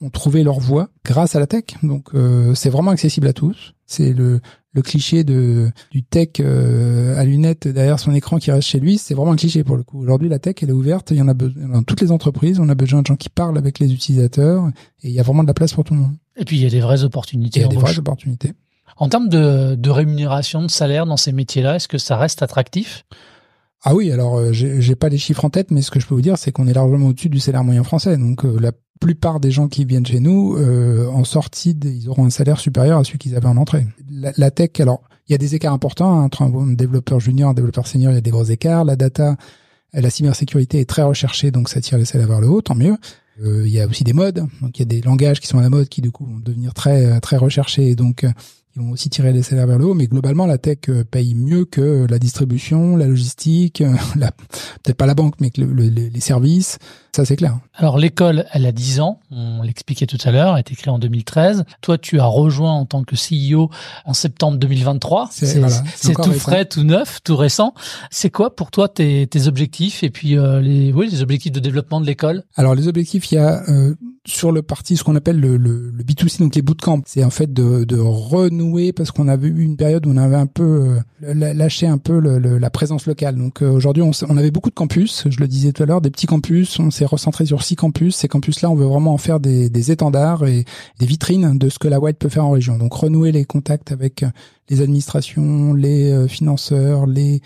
ont 0.00 0.10
trouvé 0.10 0.44
leur 0.44 0.60
voie 0.60 0.88
grâce 1.04 1.34
à 1.34 1.40
la 1.40 1.48
tech. 1.48 1.64
Donc, 1.82 2.10
c'est 2.54 2.70
vraiment 2.70 2.92
accessible 2.92 3.26
à 3.26 3.32
tous. 3.32 3.74
C'est 3.86 4.12
le, 4.12 4.38
le 4.72 4.82
cliché 4.82 5.24
de 5.24 5.72
du 5.90 6.04
tech 6.04 6.38
à 6.38 7.24
lunettes 7.24 7.66
derrière 7.66 7.98
son 7.98 8.14
écran 8.14 8.38
qui 8.38 8.52
reste 8.52 8.68
chez 8.68 8.78
lui. 8.78 8.98
C'est 8.98 9.14
vraiment 9.14 9.32
un 9.32 9.36
cliché 9.36 9.64
pour 9.64 9.76
le 9.76 9.82
coup. 9.82 9.98
Aujourd'hui, 9.98 10.28
la 10.28 10.38
tech, 10.38 10.54
elle 10.62 10.68
est 10.68 10.72
ouverte. 10.72 11.10
Il 11.10 11.16
y 11.16 11.22
en 11.22 11.26
a 11.28 11.34
dans 11.34 11.82
toutes 11.82 12.02
les 12.02 12.12
entreprises. 12.12 12.60
On 12.60 12.68
a 12.68 12.76
besoin 12.76 13.02
de 13.02 13.06
gens 13.08 13.16
qui 13.16 13.30
parlent 13.30 13.58
avec 13.58 13.80
les 13.80 13.92
utilisateurs 13.92 14.68
et 15.02 15.08
il 15.08 15.12
y 15.12 15.18
a 15.18 15.24
vraiment 15.24 15.42
de 15.42 15.48
la 15.48 15.54
place 15.54 15.72
pour 15.72 15.82
tout 15.82 15.94
le 15.94 16.00
monde. 16.00 16.14
Et 16.36 16.44
puis 16.44 16.56
il 16.56 16.62
y 16.62 16.66
a 16.66 16.70
des 16.70 16.80
vraies 16.80 17.04
opportunités. 17.04 17.60
Il 17.60 17.62
y 17.62 17.66
a 17.66 17.68
des 17.68 17.76
vraies 17.76 17.98
opportunités. 17.98 18.52
En 18.96 19.08
termes 19.08 19.28
de, 19.28 19.74
de 19.74 19.90
rémunération, 19.90 20.62
de 20.62 20.70
salaire 20.70 21.06
dans 21.06 21.16
ces 21.16 21.32
métiers-là, 21.32 21.76
est-ce 21.76 21.88
que 21.88 21.98
ça 21.98 22.16
reste 22.16 22.42
attractif? 22.42 23.04
Ah 23.82 23.94
oui, 23.94 24.10
alors 24.10 24.38
euh, 24.38 24.52
j'ai 24.52 24.96
pas 24.96 25.08
les 25.08 25.18
chiffres 25.18 25.44
en 25.44 25.50
tête, 25.50 25.70
mais 25.70 25.82
ce 25.82 25.90
que 25.90 26.00
je 26.00 26.06
peux 26.06 26.14
vous 26.14 26.22
dire, 26.22 26.38
c'est 26.38 26.50
qu'on 26.50 26.66
est 26.66 26.72
largement 26.72 27.08
au-dessus 27.08 27.28
du 27.28 27.38
salaire 27.38 27.62
moyen 27.62 27.84
français. 27.84 28.16
Donc 28.16 28.44
euh, 28.44 28.56
la 28.58 28.72
plupart 29.00 29.38
des 29.38 29.50
gens 29.50 29.68
qui 29.68 29.84
viennent 29.84 30.06
chez 30.06 30.20
nous, 30.20 30.56
euh, 30.56 31.06
en 31.08 31.24
sortie, 31.24 31.78
ils 31.84 32.08
auront 32.08 32.24
un 32.24 32.30
salaire 32.30 32.58
supérieur 32.58 32.98
à 32.98 33.04
celui 33.04 33.18
qu'ils 33.18 33.36
avaient 33.36 33.46
en 33.46 33.58
entrée. 33.58 33.86
La, 34.10 34.32
la 34.36 34.50
tech, 34.50 34.70
alors 34.80 35.02
il 35.28 35.32
y 35.32 35.34
a 35.34 35.38
des 35.38 35.54
écarts 35.54 35.74
importants 35.74 36.18
hein, 36.18 36.24
entre 36.24 36.42
un 36.42 36.72
développeur 36.72 37.20
junior 37.20 37.48
et 37.48 37.52
un 37.52 37.54
développeur 37.54 37.86
senior, 37.86 38.12
il 38.12 38.14
y 38.14 38.18
a 38.18 38.22
des 38.22 38.30
gros 38.30 38.44
écarts. 38.44 38.84
La 38.84 38.96
data, 38.96 39.36
la 39.92 40.10
cybersécurité 40.10 40.80
est 40.80 40.88
très 40.88 41.02
recherchée, 41.02 41.50
donc 41.50 41.68
ça 41.68 41.80
tire 41.80 41.98
les 41.98 42.06
salaires 42.06 42.28
vers 42.28 42.40
le 42.40 42.48
haut, 42.48 42.62
tant 42.62 42.74
mieux. 42.74 42.96
Euh, 43.42 43.66
il 43.66 43.72
y 43.72 43.80
a 43.80 43.86
aussi 43.86 44.04
des 44.04 44.12
modes, 44.12 44.46
donc 44.62 44.78
il 44.78 44.80
y 44.80 44.82
a 44.82 44.86
des 44.86 45.02
langages 45.02 45.40
qui 45.40 45.46
sont 45.46 45.58
à 45.58 45.62
la 45.62 45.70
mode 45.70 45.88
qui 45.88 46.00
du 46.00 46.10
coup 46.10 46.24
vont 46.24 46.38
devenir 46.38 46.72
très 46.72 47.20
très 47.20 47.36
recherchés, 47.36 47.94
donc 47.94 48.24
euh, 48.76 48.80
il 48.80 48.82
qui 48.82 48.86
vont 48.86 48.90
aussi 48.90 49.10
tirer 49.10 49.32
les 49.32 49.42
salaires 49.42 49.66
vers 49.66 49.78
le 49.78 49.86
haut. 49.86 49.94
Mais 49.94 50.06
globalement, 50.06 50.46
la 50.46 50.58
tech 50.58 50.78
euh, 50.88 51.04
paye 51.04 51.34
mieux 51.34 51.64
que 51.64 52.06
la 52.08 52.18
distribution, 52.18 52.96
la 52.96 53.06
logistique, 53.06 53.82
la, 54.16 54.30
peut-être 54.30 54.96
pas 54.96 55.06
la 55.06 55.14
banque, 55.14 55.34
mais 55.40 55.50
que 55.50 55.60
les 55.60 56.20
services. 56.20 56.78
Ça, 57.16 57.24
c'est 57.24 57.36
clair. 57.36 57.58
Alors, 57.72 57.96
l'école, 57.96 58.44
elle 58.52 58.66
a 58.66 58.72
10 58.72 59.00
ans. 59.00 59.20
On 59.30 59.62
l'expliquait 59.62 60.04
tout 60.04 60.18
à 60.26 60.30
l'heure. 60.30 60.50
Elle 60.50 60.56
a 60.56 60.60
été 60.60 60.74
créée 60.74 60.92
en 60.92 60.98
2013. 60.98 61.64
Toi, 61.80 61.96
tu 61.96 62.20
as 62.20 62.26
rejoint 62.26 62.74
en 62.74 62.84
tant 62.84 63.04
que 63.04 63.14
CEO 63.16 63.70
en 64.04 64.12
septembre 64.12 64.58
2023. 64.58 65.30
C'est 65.30 65.58
voilà, 65.58 65.82
tout 66.22 66.32
frais, 66.32 66.66
tout 66.66 66.82
neuf, 66.82 67.20
tout 67.24 67.34
récent. 67.34 67.72
C'est 68.10 68.28
quoi 68.28 68.54
pour 68.54 68.70
toi 68.70 68.90
tes, 68.90 69.26
tes 69.28 69.46
objectifs 69.46 70.02
et 70.02 70.10
puis 70.10 70.36
euh, 70.36 70.60
les, 70.60 70.92
oui, 70.92 71.08
les 71.10 71.22
objectifs 71.22 71.52
de 71.52 71.60
développement 71.60 72.02
de 72.02 72.06
l'école? 72.06 72.44
Alors, 72.54 72.74
les 72.74 72.86
objectifs, 72.86 73.32
il 73.32 73.36
y 73.36 73.38
a 73.38 73.62
euh, 73.70 73.94
sur 74.26 74.52
le 74.52 74.60
parti 74.60 74.98
ce 74.98 75.02
qu'on 75.02 75.16
appelle 75.16 75.40
le, 75.40 75.56
le, 75.56 75.90
le, 75.90 76.04
B2C, 76.04 76.40
donc 76.40 76.54
les 76.54 76.60
bootcamps. 76.60 77.00
C'est 77.06 77.24
en 77.24 77.30
fait 77.30 77.50
de, 77.50 77.84
de 77.84 77.96
renouer 77.98 78.65
parce 78.94 79.10
qu'on 79.10 79.28
avait 79.28 79.48
eu 79.48 79.62
une 79.62 79.76
période 79.76 80.06
où 80.06 80.10
on 80.10 80.16
avait 80.16 80.36
un 80.36 80.46
peu 80.46 80.98
euh, 81.22 81.34
lâché 81.34 81.86
un 81.86 81.98
peu 81.98 82.18
le, 82.18 82.58
la 82.58 82.70
présence 82.70 83.06
locale. 83.06 83.36
Donc 83.36 83.62
aujourd'hui, 83.62 84.02
on, 84.02 84.10
on, 84.28 84.36
avait 84.36 84.50
beaucoup 84.50 84.70
de 84.70 84.74
campus. 84.74 85.26
Je 85.28 85.40
le 85.40 85.48
disais 85.48 85.72
tout 85.72 85.82
à 85.82 85.86
l'heure, 85.86 86.00
des 86.00 86.10
petits 86.10 86.26
campus. 86.26 86.78
On 86.78 86.90
s'est 86.90 87.06
recentré 87.06 87.46
sur 87.46 87.62
six 87.62 87.76
campus. 87.76 88.16
Ces 88.16 88.28
campus-là, 88.28 88.70
on 88.70 88.74
veut 88.74 88.86
vraiment 88.86 89.14
en 89.14 89.18
faire 89.18 89.40
des, 89.40 89.70
des 89.70 89.90
étendards 89.90 90.46
et 90.46 90.64
des 90.98 91.06
vitrines 91.06 91.58
de 91.58 91.68
ce 91.68 91.78
que 91.78 91.88
la 91.88 92.00
White 92.00 92.18
peut 92.18 92.28
faire 92.28 92.44
en 92.44 92.50
région. 92.50 92.78
Donc 92.78 92.94
renouer 92.94 93.32
les 93.32 93.44
contacts 93.44 93.92
avec 93.92 94.24
les 94.68 94.80
administrations, 94.80 95.74
les 95.74 96.26
financeurs, 96.28 97.06
les 97.06 97.40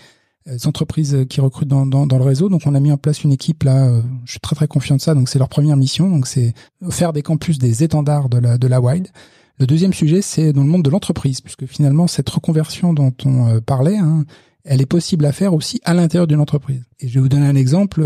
euh, 0.47 0.57
entreprises 0.65 1.25
qui 1.29 1.39
recrutent 1.39 1.67
dans, 1.67 1.85
dans, 1.85 2.07
dans, 2.07 2.17
le 2.17 2.23
réseau. 2.23 2.49
Donc 2.49 2.63
on 2.65 2.73
a 2.73 2.79
mis 2.79 2.91
en 2.91 2.97
place 2.97 3.23
une 3.23 3.31
équipe 3.31 3.61
là, 3.61 3.85
euh, 3.85 4.01
je 4.25 4.31
suis 4.31 4.39
très 4.39 4.55
très 4.55 4.67
confiant 4.67 4.95
de 4.95 5.01
ça. 5.01 5.13
Donc 5.13 5.29
c'est 5.29 5.37
leur 5.37 5.49
première 5.49 5.77
mission. 5.77 6.09
Donc 6.09 6.25
c'est 6.25 6.53
faire 6.89 7.13
des 7.13 7.21
campus 7.21 7.59
des 7.59 7.83
étendards 7.83 8.27
de 8.27 8.39
la 8.39 8.57
de 8.57 8.67
la 8.67 8.81
Wild. 8.81 9.07
Le 9.59 9.67
deuxième 9.67 9.93
sujet, 9.93 10.21
c'est 10.21 10.53
dans 10.53 10.63
le 10.63 10.69
monde 10.69 10.83
de 10.83 10.89
l'entreprise, 10.89 11.41
puisque 11.41 11.65
finalement 11.65 12.07
cette 12.07 12.29
reconversion 12.29 12.93
dont 12.93 13.13
on 13.25 13.47
euh, 13.47 13.59
parlait, 13.61 13.97
hein, 13.97 14.25
elle 14.63 14.81
est 14.81 14.87
possible 14.87 15.25
à 15.25 15.31
faire 15.31 15.53
aussi 15.53 15.79
à 15.83 15.93
l'intérieur 15.93 16.27
d'une 16.27 16.39
entreprise. 16.39 16.83
Et 16.99 17.07
je 17.07 17.15
vais 17.15 17.19
vous 17.19 17.29
donner 17.29 17.47
un 17.47 17.55
exemple. 17.55 18.03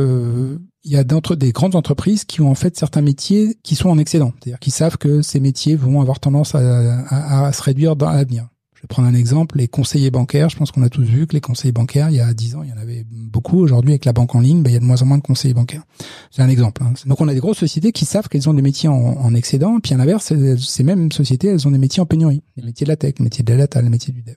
il 0.86 0.91
y 0.91 0.95
a 0.95 1.03
d'entre 1.03 1.36
des 1.36 1.51
grandes 1.51 1.75
entreprises 1.75 2.23
qui 2.23 2.39
ont 2.41 2.49
en 2.49 2.55
fait 2.55 2.77
certains 2.77 3.01
métiers 3.01 3.58
qui 3.62 3.75
sont 3.75 3.89
en 3.89 3.97
excédent, 3.97 4.31
c'est-à-dire 4.39 4.60
qui 4.60 4.71
savent 4.71 4.97
que 4.97 5.21
ces 5.21 5.41
métiers 5.41 5.75
vont 5.75 5.99
avoir 5.99 6.19
tendance 6.21 6.55
à, 6.55 6.99
à, 7.10 7.47
à 7.47 7.51
se 7.51 7.62
réduire 7.62 7.97
dans 7.97 8.10
l'avenir 8.10 8.47
vais 8.86 8.88
prendre 8.88 9.08
un 9.08 9.13
exemple, 9.13 9.58
les 9.58 9.67
conseillers 9.67 10.12
bancaires, 10.12 10.50
je 10.50 10.58
pense 10.58 10.71
qu'on 10.71 10.84
a 10.84 10.89
tous 10.89 11.04
vu 11.04 11.28
que 11.28 11.34
les 11.34 11.41
conseillers 11.41 11.71
bancaires, 11.71 12.10
il 12.10 12.17
y 12.17 12.19
a 12.19 12.34
10 12.34 12.56
ans, 12.56 12.63
il 12.63 12.69
y 12.69 12.74
en 12.74 12.78
avait 12.78 13.06
beaucoup. 13.10 13.60
Aujourd'hui, 13.60 13.91
avec 13.91 14.06
la 14.06 14.13
banque 14.13 14.36
en 14.36 14.39
ligne, 14.39 14.62
ben, 14.62 14.69
il 14.69 14.74
y 14.74 14.78
a 14.78 14.80
de 14.80 14.86
moins 14.86 15.02
en 15.02 15.06
moins 15.06 15.17
de 15.17 15.24
conseillers 15.24 15.54
bancaires. 15.54 15.84
C'est 16.32 16.41
un 16.41 16.50
exemple. 16.50 16.84
Hein. 16.84 16.93
Donc 17.06 17.19
on 17.21 17.28
a 17.28 17.34
des 17.34 17.39
grosses 17.39 17.58
sociétés 17.58 17.91
qui 17.91 18.06
savent 18.06 18.30
qu'elles 18.30 18.48
ont 18.50 18.54
des 18.54 18.62
métiers 18.62 18.89
en, 18.89 19.34
excédent, 19.34 19.80
puis 19.82 19.93
à 19.93 19.98
l'inverse, 19.98 20.34
ces 20.58 20.84
mêmes 20.84 21.12
sociétés, 21.12 21.48
elles 21.48 21.67
ont 21.67 21.71
des 21.71 21.78
métiers 21.78 22.02
en 22.02 22.06
pénurie. 22.06 22.43
Les 22.58 22.63
métiers 22.63 22.86
de 22.86 22.91
la 22.91 22.95
tech, 22.95 23.15
les 23.19 23.24
métiers 23.24 23.43
de 23.43 23.52
la 23.52 23.60
data, 23.60 23.82
les 23.82 23.89
métiers 23.89 24.13
du 24.13 24.21
dev. 24.21 24.36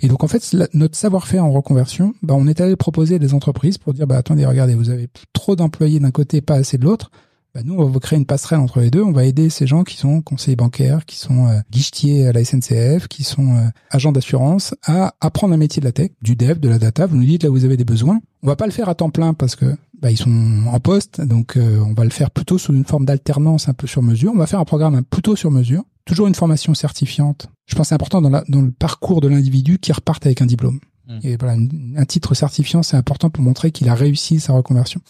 Et 0.00 0.08
donc 0.08 0.24
en 0.24 0.28
fait, 0.28 0.56
notre 0.74 0.96
savoir-faire 0.96 1.44
en 1.44 1.52
reconversion, 1.52 2.14
ben, 2.22 2.34
on 2.34 2.46
est 2.46 2.60
allé 2.60 2.76
proposer 2.76 3.16
à 3.16 3.18
des 3.18 3.34
entreprises 3.34 3.78
pour 3.78 3.94
dire, 3.94 4.06
bah 4.06 4.16
attendez, 4.16 4.44
regardez, 4.46 4.74
vous 4.74 4.90
avez 4.90 5.08
trop 5.32 5.56
d'employés 5.56 6.00
d'un 6.00 6.10
côté, 6.10 6.40
pas 6.40 6.54
assez 6.54 6.78
de 6.78 6.84
l'autre 6.84 7.10
bah 7.54 7.62
nous, 7.64 7.74
on 7.74 7.84
va 7.84 7.98
créer 7.98 8.18
une 8.18 8.26
passerelle 8.26 8.60
entre 8.60 8.80
les 8.80 8.90
deux. 8.90 9.02
On 9.02 9.12
va 9.12 9.24
aider 9.24 9.50
ces 9.50 9.66
gens 9.66 9.82
qui 9.82 9.96
sont 9.96 10.22
conseillers 10.22 10.56
bancaires, 10.56 11.04
qui 11.04 11.16
sont 11.16 11.48
euh, 11.48 11.58
guichetiers 11.70 12.28
à 12.28 12.32
la 12.32 12.44
SNCF, 12.44 13.08
qui 13.08 13.24
sont 13.24 13.56
euh, 13.56 13.66
agents 13.90 14.12
d'assurance, 14.12 14.74
à 14.84 15.14
apprendre 15.20 15.54
un 15.54 15.56
métier 15.56 15.80
de 15.80 15.86
la 15.86 15.92
tech, 15.92 16.10
du 16.22 16.36
dev, 16.36 16.60
de 16.60 16.68
la 16.68 16.78
data. 16.78 17.06
Vous 17.06 17.16
nous 17.16 17.24
dites 17.24 17.42
là 17.42 17.50
où 17.50 17.54
vous 17.54 17.64
avez 17.64 17.76
des 17.76 17.84
besoins. 17.84 18.20
On 18.42 18.46
va 18.46 18.56
pas 18.56 18.66
le 18.66 18.72
faire 18.72 18.88
à 18.88 18.94
temps 18.94 19.10
plein 19.10 19.34
parce 19.34 19.56
que 19.56 19.76
bah, 20.00 20.10
ils 20.10 20.16
sont 20.16 20.64
en 20.66 20.80
poste, 20.80 21.20
donc 21.20 21.56
euh, 21.56 21.80
on 21.86 21.92
va 21.92 22.04
le 22.04 22.10
faire 22.10 22.30
plutôt 22.30 22.56
sous 22.56 22.72
une 22.72 22.84
forme 22.84 23.04
d'alternance 23.04 23.68
un 23.68 23.74
peu 23.74 23.86
sur 23.86 24.02
mesure. 24.02 24.32
On 24.32 24.38
va 24.38 24.46
faire 24.46 24.60
un 24.60 24.64
programme 24.64 25.02
plutôt 25.02 25.34
sur 25.34 25.50
mesure, 25.50 25.82
toujours 26.04 26.28
une 26.28 26.34
formation 26.34 26.72
certifiante. 26.74 27.48
Je 27.66 27.74
pense 27.74 27.86
que 27.86 27.88
c'est 27.88 27.94
important 27.96 28.22
dans, 28.22 28.30
dans 28.30 28.62
le 28.62 28.70
parcours 28.70 29.20
de 29.20 29.28
l'individu 29.28 29.78
qui 29.78 29.92
reparte 29.92 30.24
avec 30.24 30.40
un 30.40 30.46
diplôme. 30.46 30.78
Mmh. 31.10 31.18
Et 31.24 31.36
voilà, 31.36 31.56
un 31.96 32.04
titre 32.04 32.34
certifiant, 32.34 32.82
c'est 32.82 32.96
important 32.96 33.30
pour 33.30 33.42
montrer 33.42 33.72
qu'il 33.72 33.88
a 33.88 33.94
réussi 33.94 34.40
sa 34.40 34.52
reconversion. 34.52 35.00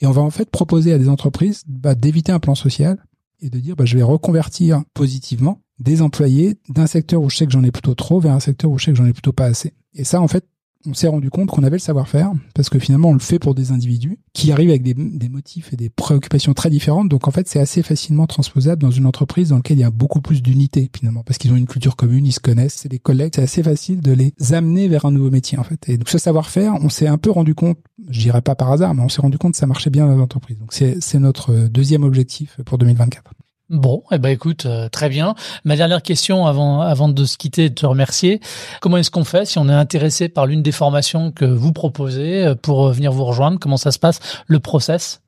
Et 0.00 0.06
on 0.06 0.10
va 0.10 0.22
en 0.22 0.30
fait 0.30 0.50
proposer 0.50 0.92
à 0.92 0.98
des 0.98 1.08
entreprises 1.08 1.62
bah, 1.66 1.94
d'éviter 1.94 2.32
un 2.32 2.38
plan 2.38 2.54
social 2.54 2.98
et 3.40 3.50
de 3.50 3.58
dire 3.58 3.76
bah, 3.76 3.84
je 3.84 3.96
vais 3.96 4.02
reconvertir 4.02 4.82
positivement 4.94 5.60
des 5.78 6.02
employés 6.02 6.58
d'un 6.68 6.86
secteur 6.86 7.22
où 7.22 7.30
je 7.30 7.36
sais 7.36 7.46
que 7.46 7.52
j'en 7.52 7.64
ai 7.64 7.70
plutôt 7.70 7.94
trop 7.94 8.20
vers 8.20 8.32
un 8.32 8.40
secteur 8.40 8.70
où 8.70 8.78
je 8.78 8.84
sais 8.84 8.90
que 8.92 8.98
j'en 8.98 9.06
ai 9.06 9.12
plutôt 9.12 9.32
pas 9.32 9.46
assez. 9.46 9.74
Et 9.94 10.04
ça, 10.04 10.20
en 10.20 10.28
fait, 10.28 10.46
on 10.86 10.94
s'est 10.94 11.08
rendu 11.08 11.30
compte 11.30 11.48
qu'on 11.48 11.62
avait 11.62 11.76
le 11.76 11.80
savoir-faire 11.80 12.32
parce 12.54 12.68
que 12.68 12.78
finalement 12.78 13.10
on 13.10 13.14
le 13.14 13.18
fait 13.18 13.38
pour 13.38 13.54
des 13.54 13.72
individus 13.72 14.18
qui 14.32 14.52
arrivent 14.52 14.70
avec 14.70 14.82
des, 14.82 14.94
motifs 15.28 15.72
et 15.72 15.76
des 15.76 15.88
préoccupations 15.88 16.54
très 16.54 16.70
différentes. 16.70 17.08
Donc 17.08 17.28
en 17.28 17.30
fait 17.30 17.48
c'est 17.48 17.60
assez 17.60 17.82
facilement 17.82 18.26
transposable 18.26 18.82
dans 18.82 18.90
une 18.90 19.06
entreprise 19.06 19.50
dans 19.50 19.56
laquelle 19.56 19.78
il 19.78 19.82
y 19.82 19.84
a 19.84 19.90
beaucoup 19.90 20.20
plus 20.20 20.42
d'unité 20.42 20.90
finalement 20.94 21.22
parce 21.22 21.38
qu'ils 21.38 21.52
ont 21.52 21.56
une 21.56 21.66
culture 21.66 21.96
commune, 21.96 22.26
ils 22.26 22.32
se 22.32 22.40
connaissent, 22.40 22.74
c'est 22.74 22.88
des 22.88 22.98
collègues, 22.98 23.32
c'est 23.34 23.42
assez 23.42 23.62
facile 23.62 24.00
de 24.00 24.12
les 24.12 24.34
amener 24.52 24.88
vers 24.88 25.04
un 25.04 25.10
nouveau 25.10 25.30
métier 25.30 25.58
en 25.58 25.64
fait. 25.64 25.88
Et 25.88 25.98
donc 25.98 26.08
ce 26.08 26.18
savoir-faire, 26.18 26.74
on 26.80 26.88
s'est 26.88 27.08
un 27.08 27.18
peu 27.18 27.30
rendu 27.30 27.54
compte, 27.54 27.78
je 28.10 28.30
pas 28.40 28.54
par 28.54 28.72
hasard, 28.72 28.94
mais 28.94 29.02
on 29.02 29.08
s'est 29.08 29.22
rendu 29.22 29.38
compte 29.38 29.52
que 29.52 29.58
ça 29.58 29.66
marchait 29.66 29.90
bien 29.90 30.06
dans 30.06 30.16
l'entreprise. 30.16 30.58
Donc 30.58 30.72
c'est 30.72 31.18
notre 31.18 31.68
deuxième 31.68 32.02
objectif 32.02 32.60
pour 32.64 32.78
2024. 32.78 33.35
Bon, 33.68 34.04
eh 34.12 34.18
ben 34.18 34.28
écoute, 34.28 34.64
euh, 34.66 34.88
très 34.88 35.08
bien. 35.08 35.34
Ma 35.64 35.74
dernière 35.74 36.02
question 36.02 36.46
avant 36.46 36.80
avant 36.82 37.08
de 37.08 37.24
se 37.24 37.36
quitter, 37.36 37.68
de 37.68 37.74
te 37.74 37.84
remercier. 37.84 38.40
Comment 38.80 38.96
est-ce 38.98 39.10
qu'on 39.10 39.24
fait 39.24 39.44
si 39.44 39.58
on 39.58 39.68
est 39.68 39.72
intéressé 39.74 40.28
par 40.28 40.46
l'une 40.46 40.62
des 40.62 40.70
formations 40.70 41.32
que 41.32 41.44
vous 41.44 41.72
proposez 41.72 42.44
euh, 42.44 42.54
pour 42.54 42.86
euh, 42.86 42.92
venir 42.92 43.10
vous 43.10 43.24
rejoindre? 43.24 43.58
Comment 43.58 43.76
ça 43.76 43.90
se 43.90 43.98
passe 43.98 44.20
le 44.46 44.60
process? 44.60 45.20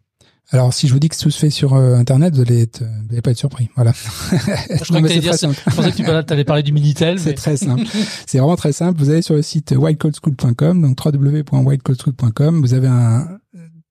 Alors, 0.51 0.73
si 0.73 0.87
je 0.87 0.93
vous 0.93 1.01
dis 1.01 1.09
que 1.09 1.19
tout 1.19 1.31
se 1.31 1.39
fait 1.39 1.51
sur 1.51 1.75
Internet, 1.75 2.35
vous 2.35 2.41
allez, 2.41 2.63
être, 2.63 2.79
vous 2.79 3.13
allez 3.13 3.21
pas 3.21 3.33
être 3.33 3.39
surpris. 3.39 3.69
Voilà. 3.77 3.93
je, 3.93 4.85
crois 4.85 5.03
que 5.03 5.19
dire, 5.19 5.33
je 5.35 5.77
pensais 5.77 5.91
que 5.93 6.23
tu 6.23 6.33
allais 6.33 6.45
parler 6.45 6.63
du 6.63 6.73
Minitel. 6.73 7.21
C'est 7.21 7.35
très 7.35 7.59
simple. 7.59 7.85
c'est 8.27 8.39
vraiment 8.39 8.57
très 8.57 8.73
simple. 8.73 8.99
Vous 8.99 9.11
allez 9.11 9.21
sur 9.21 9.35
le 9.35 9.43
site 9.43 9.75
whitecodschool.com, 9.77 10.81
donc 10.81 11.05
www.whitecodschool.com. 11.05 12.63
Vous 12.63 12.73
avez 12.73 12.89
un, 12.89 13.29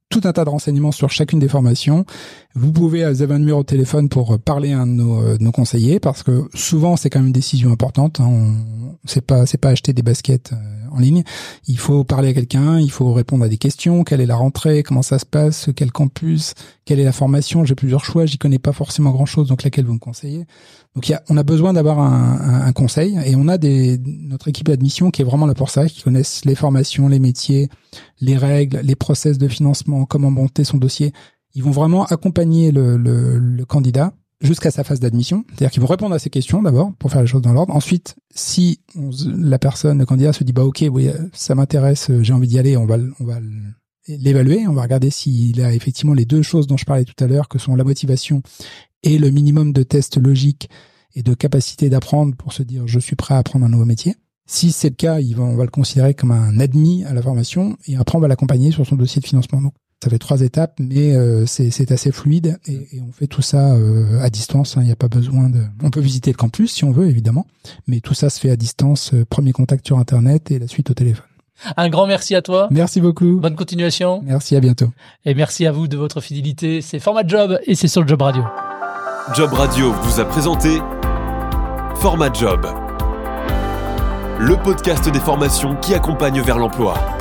tout 0.10 0.22
un 0.24 0.32
tas 0.32 0.46
de 0.46 0.50
renseignements 0.50 0.92
sur 0.92 1.10
chacune 1.10 1.40
des 1.40 1.50
formations. 1.50 2.06
Vous 2.56 2.72
pouvez, 2.72 3.10
vous 3.10 3.22
avez 3.22 3.34
un 3.34 3.40
numéro 3.40 3.64
téléphone 3.64 4.10
pour 4.10 4.40
parler 4.40 4.74
à 4.74 4.80
un 4.80 4.88
de 4.88 4.94
nos, 4.94 5.22
euh, 5.22 5.52
conseillers 5.52 6.00
parce 6.00 6.24
que 6.24 6.48
souvent 6.54 6.96
c'est 6.96 7.10
quand 7.10 7.20
même 7.20 7.28
une 7.28 7.34
décision 7.34 7.72
importante. 7.72 8.20
Hein. 8.20 8.28
On, 8.30 8.98
c'est 9.06 9.26
pas, 9.26 9.46
c'est 9.46 9.58
pas 9.58 9.70
acheter 9.70 9.94
des 9.94 10.04
baskets 10.04 10.54
euh, 10.54 10.77
Il 11.68 11.78
faut 11.78 12.04
parler 12.04 12.30
à 12.30 12.34
quelqu'un, 12.34 12.80
il 12.80 12.92
faut 12.92 13.14
répondre 13.14 13.44
à 13.44 13.50
des 13.50 13.58
questions. 13.58 14.04
Quelle 14.04 14.22
est 14.22 14.26
la 14.26 14.36
rentrée? 14.36 14.84
Comment 14.84 15.02
ça 15.02 15.20
se 15.20 15.26
passe? 15.26 15.70
Quel 15.76 15.92
campus? 15.92 16.54
Quelle 16.86 17.00
est 17.00 17.04
la 17.04 17.12
formation? 17.12 17.66
J'ai 17.66 17.76
plusieurs 17.76 18.06
choix. 18.06 18.26
J'y 18.26 18.38
connais 18.38 18.60
pas 18.60 18.72
forcément 18.72 19.12
grand 19.12 19.26
chose, 19.26 19.48
donc 19.48 19.64
laquelle 19.64 19.86
vous 19.86 19.94
me 19.94 20.00
conseillez? 20.00 20.46
Donc 20.96 21.10
y 21.10 21.14
a, 21.14 21.22
on 21.30 21.38
a 21.38 21.44
besoin 21.44 21.74
d'avoir 21.74 22.00
un, 22.00 22.62
un, 22.66 22.72
conseil 22.74 23.20
et 23.26 23.36
on 23.36 23.48
a 23.48 23.58
des, 23.58 24.00
notre 24.00 24.48
équipe 24.48 24.68
d'admission 24.68 25.12
qui 25.12 25.22
est 25.22 25.26
vraiment 25.26 25.46
là 25.46 25.54
pour 25.54 25.70
ça, 25.70 25.86
qui 25.88 26.02
connaissent 26.02 26.44
les 26.44 26.56
formations, 26.56 27.08
les 27.08 27.20
métiers, 27.20 27.70
les 28.20 28.36
règles, 28.36 28.80
les 28.84 28.96
process 28.96 29.38
de 29.38 29.48
financement, 29.48 30.06
comment 30.06 30.32
monter 30.32 30.64
son 30.64 30.78
dossier. 30.78 31.14
Ils 31.54 31.64
vont 31.64 31.72
vraiment 31.72 32.06
accompagner 32.06 32.72
le, 32.72 32.98
le, 32.98 33.38
le 33.38 33.66
candidat 33.66 34.14
jusqu'à 34.42 34.72
sa 34.72 34.84
phase 34.84 35.00
d'admission. 35.00 35.44
C'est-à-dire 35.50 35.72
qu'ils 35.72 35.82
vont 35.82 35.88
répondre 35.88 36.14
à 36.14 36.20
ces 36.20 36.30
questions 36.30 36.62
d'abord 36.62 36.94
pour 37.00 37.12
faire 37.12 37.22
les 37.22 37.28
choses 37.28 37.42
dans 37.42 37.54
l'ordre. 37.54 37.76
Ensuite, 37.76 38.16
si 38.34 38.80
la 39.26 39.60
personne, 39.60 40.00
le 40.00 40.06
candidat 40.06 40.34
se 40.34 40.44
dit 40.44 40.54
bah 40.54 40.66
ok, 40.66 40.86
oui, 40.92 41.10
ça 41.34 41.56
m'intéresse, 41.56 42.12
j'ai 42.22 42.34
envie 42.34 42.48
d'y 42.48 42.60
aller, 42.60 42.78
on 42.78 42.86
va, 42.86 42.98
on 43.20 43.26
va 43.26 43.40
l'évaluer, 44.08 44.68
on 44.68 44.74
va 44.74 44.84
regarder 44.84 45.10
s'il 45.10 45.62
a 45.62 45.74
effectivement 45.74 46.14
les 46.14 46.26
deux 46.26 46.42
choses 46.42 46.68
dont 46.68 46.78
je 46.78 46.86
parlais 46.86 47.06
tout 47.06 47.22
à 47.24 47.28
l'heure, 47.28 47.50
que 47.50 47.60
sont 47.60 47.76
la 47.76 47.84
motivation 47.84 48.42
et 49.04 49.18
le 49.18 49.30
minimum 49.30 49.74
de 49.74 49.84
tests 49.84 50.18
logiques 50.18 50.70
et 51.16 51.24
de 51.24 51.34
capacité 51.34 51.90
d'apprendre 51.90 52.36
pour 52.36 52.54
se 52.54 52.64
dire 52.64 52.88
je 52.88 53.00
suis 53.00 53.16
prêt 53.16 53.36
à 53.36 53.40
apprendre 53.40 53.66
un 53.66 53.70
nouveau 53.70 53.86
métier. 53.86 54.16
Si 54.46 54.72
c'est 54.72 54.90
le 54.90 54.96
cas, 54.96 55.20
on 55.38 55.56
va 55.56 55.66
le 55.66 55.72
considérer 55.72 56.14
comme 56.14 56.32
un 56.32 56.60
admis 56.60 57.04
à 57.04 57.14
la 57.14 57.22
formation 57.22 57.78
et 57.86 57.98
après 57.98 58.18
on 58.18 58.22
va 58.22 58.28
l'accompagner 58.28 58.72
sur 58.72 58.86
son 58.86 58.96
dossier 58.96 59.22
de 59.22 59.28
financement. 59.28 59.74
Ça 60.04 60.12
fait 60.12 60.20
trois 60.20 60.42
étapes, 60.42 60.76
mais 60.80 61.16
euh, 61.16 61.46
c'est 61.48 61.92
assez 61.92 62.12
fluide 62.12 62.60
et, 62.68 63.02
on 63.02 63.12
fait 63.12 63.28
tout 63.28 63.42
ça 63.42 63.74
euh, 63.74 64.22
à 64.22 64.30
distance. 64.30 64.74
Il 64.76 64.80
hein. 64.80 64.84
n'y 64.84 64.92
a 64.92 64.96
pas 64.96 65.08
besoin 65.08 65.50
de. 65.50 65.64
On 65.82 65.90
peut 65.90 66.00
visiter 66.00 66.32
le 66.32 66.38
campus 66.38 66.72
si 66.72 66.84
on 66.84 66.92
veut, 66.92 67.08
évidemment, 67.08 67.48
mais 67.88 68.00
tout 68.00 68.14
ça 68.14 68.30
se 68.30 68.40
fait 68.40 68.52
à 68.52 68.56
distance. 68.56 69.14
Euh, 69.14 69.26
premier 69.26 69.54
contact 69.54 69.88
sur 69.88 69.98
Internet 69.98 70.52
et 70.52 70.60
la 70.60 70.68
suite 70.68 70.92
au 70.92 70.94
téléphone. 70.94 71.26
Un 71.76 71.90
grand 71.90 72.06
merci 72.06 72.36
à 72.36 72.44
toi. 72.44 72.68
Merci 72.70 73.02
beaucoup. 73.02 73.40
Bonne 73.40 73.56
continuation. 73.56 74.22
Merci, 74.24 74.56
à 74.56 74.60
bientôt. 74.60 74.92
Et 75.26 75.34
merci 75.34 75.66
à 75.66 75.72
vous 75.72 75.88
de 75.88 75.98
votre 75.98 76.22
fidélité. 76.22 76.82
C'est 76.82 77.00
Format 77.00 77.26
Job 77.26 77.58
et 77.66 77.74
c'est 77.74 77.88
sur 77.88 78.02
le 78.02 78.08
Job 78.08 78.22
Radio. 78.22 78.44
Job 79.34 79.52
Radio 79.54 79.92
vous 79.92 80.20
a 80.20 80.26
présenté 80.26 80.78
Format 81.96 82.32
Job, 82.32 82.68
le 84.40 84.56
podcast 84.64 85.10
des 85.10 85.20
formations 85.20 85.76
qui 85.78 85.96
accompagne 85.96 86.40
vers 86.42 86.60
l'emploi. 86.60 87.17